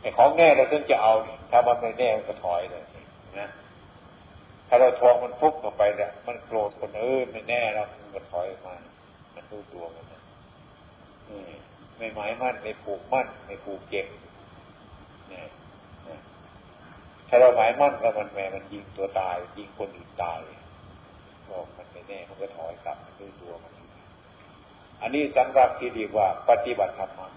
[0.00, 1.12] แต่ของแน่เราต้องจะเอา
[1.50, 2.84] ถ้ามันไม่แน่มันก็ถอยเลย
[3.40, 3.48] นะ
[4.68, 8.74] ถ้าเราทองมันฟุกลงไปเนี่ยมันโกรธคนอื่นไม่แน่แล้วมันก็ถอยมา
[9.34, 10.22] มันรู้ตัวมันนะ
[11.98, 14.06] ไม่หมายมั่นไม่ผูกมั่นไม่ผูกเก็บ
[15.32, 15.42] นี่
[17.28, 20.38] ถ้าเราหมายมั่นก็มันแม่มันยิงตัวตาย ยิงคนอื่นตาย
[21.48, 23.72] บอกมันไม่แน่มันก็ถอยกลับมันรู้ตัวมัน
[25.02, 27.32] อันนี้สำหรับที่เรียกว่า ปฏิบัติธรรม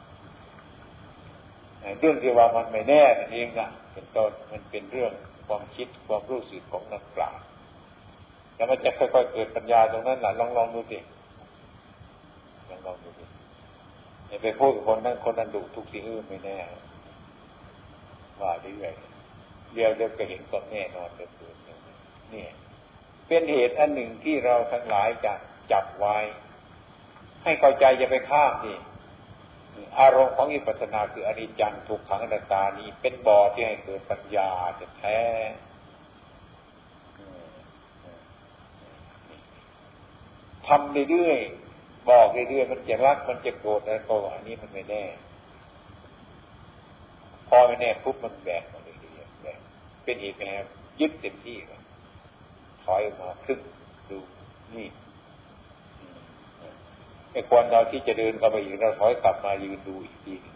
[2.00, 5.12] เรื่องที่ว่ามันไม่แน่นั่นเองอะเป็นต้นมันเป็นเรื่อง
[5.50, 7.46] ความคิดความรู้สึกของนักปราชญ์
[8.56, 11.00] แล้วมันจะค่อยๆเกิดปัญญาตรงนั้นแหละลองลองดูสิ
[12.70, 13.26] ลองลองดูสิ
[14.28, 16.58] อย่าไปพูดกับคนนั้นคนนั้นดุทุกสิ่งอื่นไม่แน่
[18.42, 18.94] ว่าเรื่อย
[19.74, 21.30] เดียวเดียวก็เห็นก็แน่นอนเกิด
[22.34, 22.46] นี่
[23.28, 25.34] เป็นเหตุอันหนึ่งที่เราทั้งหลายจะ
[25.72, 26.18] จับไว้
[27.44, 28.78] ให้เข้าใจอย่าไปข้ามนี่
[30.00, 34.50] อารมณ์ของอิปัสนาคืออนิจจังทุกขังอนัตตานี้เป็นบ่อที่ให้เกิดปัญญา
[34.80, 35.20] จะแท้
[40.68, 45.06] ทำเรื่อยๆบอกเรื่อยๆมันจะรักมันจะโกรธแล้วก็อันนี้มันไม่แน่
[47.48, 49.60] พอไม่แน่ปุ๊บมันแบกมาเรื่อยๆแบก
[50.04, 50.52] เป็นเหตุแม่
[51.00, 51.58] ยึดเต็มที่
[52.84, 53.60] ถอยมาครึ่ง
[54.10, 54.18] ดู
[54.76, 54.88] นี่
[57.32, 60.56] ไอ้ควรเราที่จะเดินเข้าไปอีกเราถอยกลับมายืนดูอีกทีหนึ่ง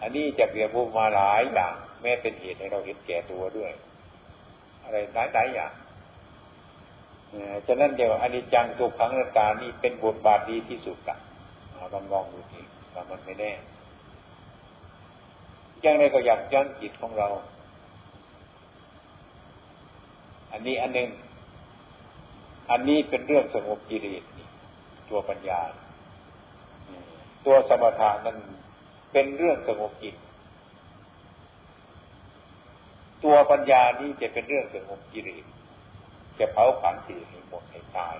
[0.00, 3.72] อันนี้จะเปรียบบุมาหลายอย่าง แม้เป็นเหตุให้เราเห็นแก่ตัวด้วย
[4.82, 5.72] อะไรหลายหลายอย่าง
[7.66, 11.18] ฉะนั้นเดี๋ยวอันิจจังทุกขังนาตานี่เป็นบทบาทดีที่สุดกัน
[11.92, 12.60] ลองลองดูที
[12.94, 13.52] ว่ามันไม่แน่
[15.84, 17.28] ยังไงก็อยากยั้งจิตของเรา
[20.52, 21.08] อันนี้อันหนึ่ง
[22.70, 24.22] อันนี้เป็นเรื่องสงบกิเลส
[25.10, 25.60] ตัวปัญญา
[27.46, 28.38] ตัวสมถะนั้น
[29.12, 30.16] เป็นเรื่องสงบจิต
[33.24, 35.44] ตัวปัญญานี้จะเป็นเรื่องสงบกิเลส
[36.38, 38.16] จะเผาผลาญสีให้หมดให้ตาย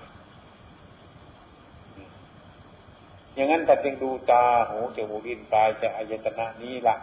[3.33, 6.95] อย่างนั้นแต่จึงดูตาหูจมูกลิ้นกายจะอายตนะนี้ละ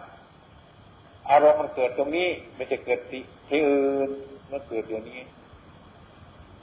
[1.31, 4.11] อารมณ์มันเกิดตรงนี้ไม่จะเกิดที่ที่อื่น
[4.51, 5.21] มันเกิดเดี๋ยวนี้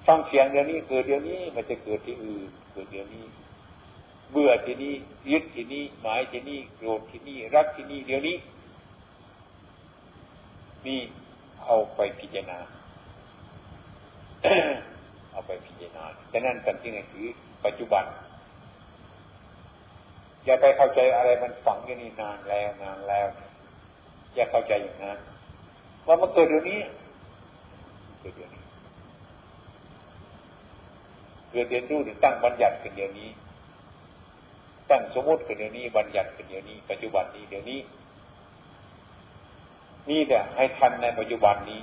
[0.07, 3.26] ฟังเสียงเดี๋ยวนี้เกิดเดี๋ยวนี้มันจะเกิดที่อื่น เกิดเดี๋ยวนี้
[4.32, 4.93] เบื่อที่นี่
[5.32, 8.36] ยึดที่นี่หมายที่นี่โกรธที่นี่รักที่นี่เดี๋ยวนี้
[10.88, 10.99] นี่
[11.63, 12.59] เอาไปพิจารณา
[15.32, 17.28] เอาไปพิจารณาฉะนั้นกันที่ไหนคือ
[17.65, 18.05] ปัจจุบัน
[20.45, 23.28] อย่าไปเข้าใจอะไรมันฝังอย่นี้นานแล้วนานแล้ว
[24.36, 25.17] อย่าเข้าใจอย่างนั้น
[26.07, 26.80] ว่ามันเกิดเดี๋ยวนี้
[28.19, 28.61] เกิดเดี๋ยวนี้
[31.52, 33.30] เกิดเรียนรู้ถึงตั้งบัญญัติกันเดี๋ยวนี้
[34.89, 37.80] ตั้งสมมติกันเดี๋ยวนี้บัญญัติกันเดี๋ยวนี้ ปัจจุบันนี้เดี๋ยวนี้
[40.10, 41.82] นี่แหละให้ทันในปัจจุบันนี้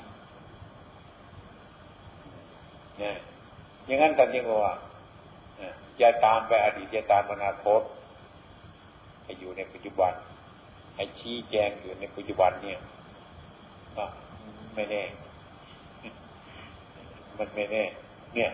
[2.98, 3.14] เนี่ย
[3.86, 4.74] อย่างนั้นกันยังว่า
[5.98, 7.82] อย่าตามไปอดีตอย่าตามอนาคต
[9.24, 10.12] ให้อยู่ในปัจจุบัน
[10.96, 12.78] ให้ชี้แจงอยู่ในปัจจุบันเนี่ย
[14.74, 15.02] ไม่แน่
[17.38, 17.82] มันไม่แน่
[18.34, 18.50] เนี่ย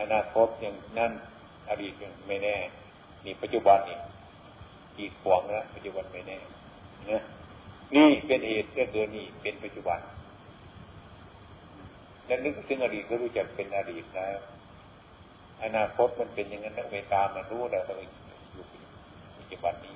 [0.00, 1.12] อนาคตอย่างนั่น
[1.70, 2.56] อดีตยังไม่แน่
[3.24, 3.98] นี่ปัจจุบันนี่
[4.98, 6.38] อีกขวงแล้วปัจจุบันไม่แน่
[7.10, 7.22] นะ
[7.94, 10.00] นี่เป็นเหตุก็เกิดนี่เป็นปัจจุบัน
[12.26, 14.38] แล้วนึกถึงอดีตก็รู้จักเป็นอดีตแล้ว
[15.64, 18.64] อนาคตมันเป็นอย่างนั้นต้องไปตามมารู้เราต้องอยู่
[19.38, 19.94] ปัจจุบันนี้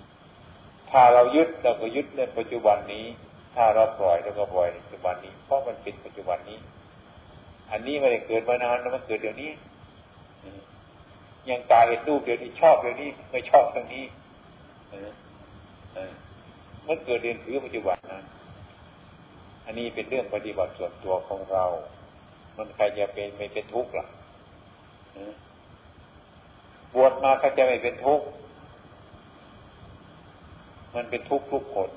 [0.90, 3.04] ถ้าเรายึดเราก็ยึดในปัจจุบันนี้
[3.54, 6.58] ถ้าเราปล่อยเราก็ปล่อยในปัจจุบันนี้ เพราะมันเป็นปัจจุบันนี้
[7.70, 9.50] อันนี้ไม่ได้เกิดมานานแล้วมันเกิดเดี๋ยวนี้
[11.50, 14.04] ยังตาเห็นรูปเดี๋ยวนี้ชอบเดี๋ยวนี้ไม่ชอบตรงนี้
[16.86, 18.20] มันเกิดเรียนถือปัจจุบันนะ
[19.64, 21.64] อันนี้เป็นเรื่องปฏิบัติส่วนตัวของเรา
[22.56, 24.06] มันใครจะเป็นไม่เป็นทุกข์ล่ะ
[26.94, 28.26] บวชมาก็จะไม่เป็นทุกข์
[30.94, 31.90] มันเป็นทุกข์ทุกคน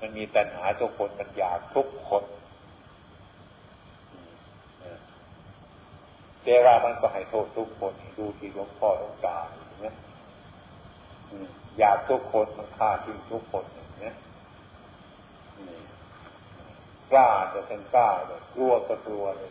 [0.00, 2.22] มันมีตัณหาทุกคน มันอยากทุกคน
[6.44, 9.36] แต่ว่ามันก็ให้โทษทุกคนดูที่หลวงพ่อหลวงตา
[9.82, 9.94] เนี่ย
[11.78, 13.64] อยากทุกคนมันฆ่าทิ้งทุกคน
[14.00, 14.14] เนี่ย
[17.10, 19.48] กล้าจะเป็นกล้าเลยกลัวก็กลัวเลย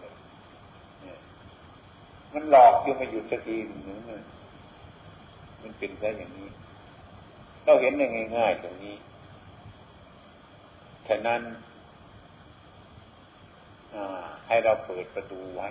[2.34, 3.80] มันหลอกยังไม่หยุดสักทีหนึ่ง
[5.62, 6.50] มันเป็นได้อย่างนี้
[7.66, 8.06] เราเห็นได้
[8.38, 8.96] ง่ายๆตรงนี้
[11.08, 11.42] ฉะนั้น
[14.48, 15.68] ให้เราเปิดประตูไว้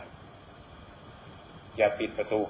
[1.81, 2.41] อย่าปิดประตู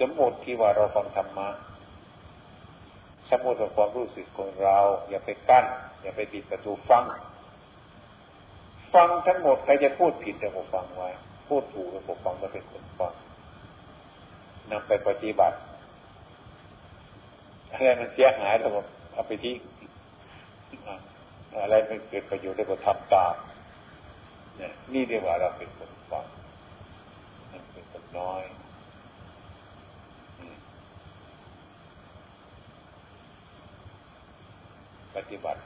[0.00, 1.48] สมมติที่ว่าเราฟังธรรมะ
[3.30, 4.78] สมมติว่าความรู้สึกของเรา
[5.08, 5.64] อย่าไปกั้น
[6.02, 7.04] อย่าไปปิดประตูฟัง
[8.94, 11.08] ฟังทั้งหมดใครจะพูดผิดแต่ผมฟังไว้
[11.48, 13.12] พูดถูกแต่ผมฟังก็เป็นคนฟัง
[14.70, 15.56] นำไปปฏิบัติ
[17.70, 19.54] อะไรมันเสียหายแล้วผมเอาไปที่
[21.62, 23.34] อะไรมันเกิดประโยชน์ได้ก็ทำตาม
[24.60, 26.24] นี่ยนี่เรียกว่าเราเป็นคนฟัง
[28.16, 28.44] เป็นคนน้อย
[35.16, 35.60] ปฏิบัติ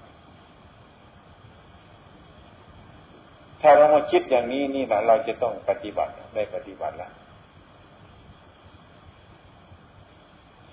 [3.61, 7.13] ถ้าเรามาคิดอย่างนี้นี่แหละเราจะต้องปฏิบัติได้ปฏิบัติล้ว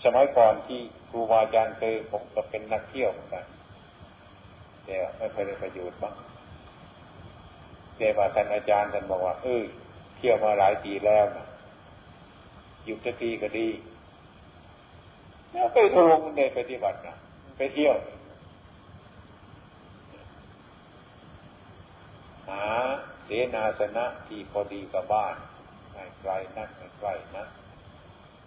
[0.04, 3.46] สมัยก่อนที่ครูบาอาจารย์เคยผมก็เป็นนักเที่ยวเหมือนกัน
[4.86, 6.16] แต่ไม่เคยได้ประโยชน์บ้าง
[7.98, 9.64] แต่ว่าท่านอาจารย์ท่านบอกว่าเออ
[10.16, 11.47] เที่ยวมาหลายปีแล้วนะ
[12.88, 13.68] หยุดสักทีก็ดี
[15.52, 17.16] แล้วไปทุรงในปฏิบัตินะ
[17.58, 17.96] ไปเที่ยว
[22.50, 22.66] หา
[23.26, 25.36] เสนาสนะที่พอดีกับบ้าน
[25.92, 27.46] ไม่ไกลนักไม่ใกล้นะ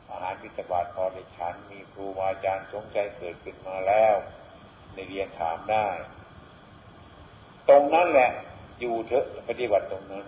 [0.08, 4.14] อาหารมิตบาทพอในฉันมีครูอาจารย์สงใจเกิดขึ้นมาแล้ว
[4.94, 5.88] ในเรียนถามได้
[7.68, 8.30] ตรงนั้นแหละ
[8.80, 10.24] อยู่เถอะปฏิบัติตรงนั้น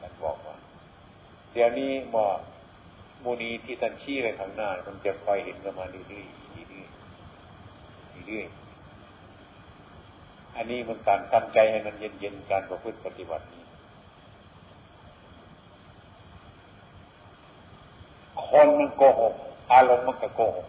[0.00, 0.56] ท่านบอกว่า
[1.52, 2.26] เดี๋ยวนี้หมอ
[3.24, 13.64] มูนีที่ท่านชี้ไปข้างหน้า มันจะคอยเห็นกันมาเรื่อยๆเรื่อยๆเรื่อยๆอันนี้มันการทำใจให้มันเย็นๆการประพฤติปฏิบัตินี้
[18.48, 19.34] คนมันโกหก
[19.72, 20.68] อารมณ์มันก็โกหก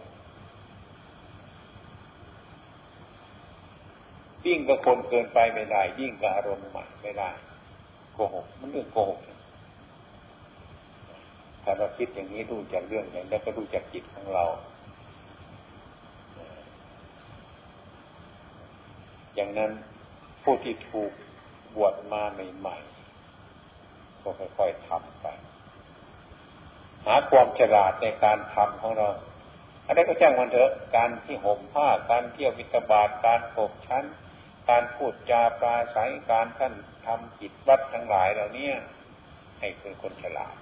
[4.46, 7.30] ยิ่งกับคนเกินไปไม่ได้ ยิ่งกับอารมณ์ใหม่ไม่ได้
[8.14, 9.20] โกหก มันเรื่องโกหก
[11.70, 14.44] ถ้าเราคิดอย่างนี้รู้จักเรื่องอย่างนี้ก็รู้จักจิตของเรา
[19.34, 19.72] อย่างนั้น
[20.42, 21.12] ผู้ที่ถูก
[21.76, 22.22] บวชมา
[22.58, 25.26] ใหม่ๆก็ค่อยๆทำไป
[27.06, 29.08] หาความฉลาดในการทำของเรา
[29.86, 34.04] อะไรก็แจ้งมันเถอะ การที่ห่มผ้า การเที่ยววิตบาทการปกชั้น
[34.68, 36.72] การพูดจาปราศัย การท่าน
[37.06, 38.68] ทำจิตวัดทั้งหลายเหล่านี้
[39.58, 40.56] ให้เป็นคนฉลาด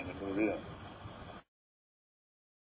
[0.00, 0.58] ให้มันรู้เรื่อง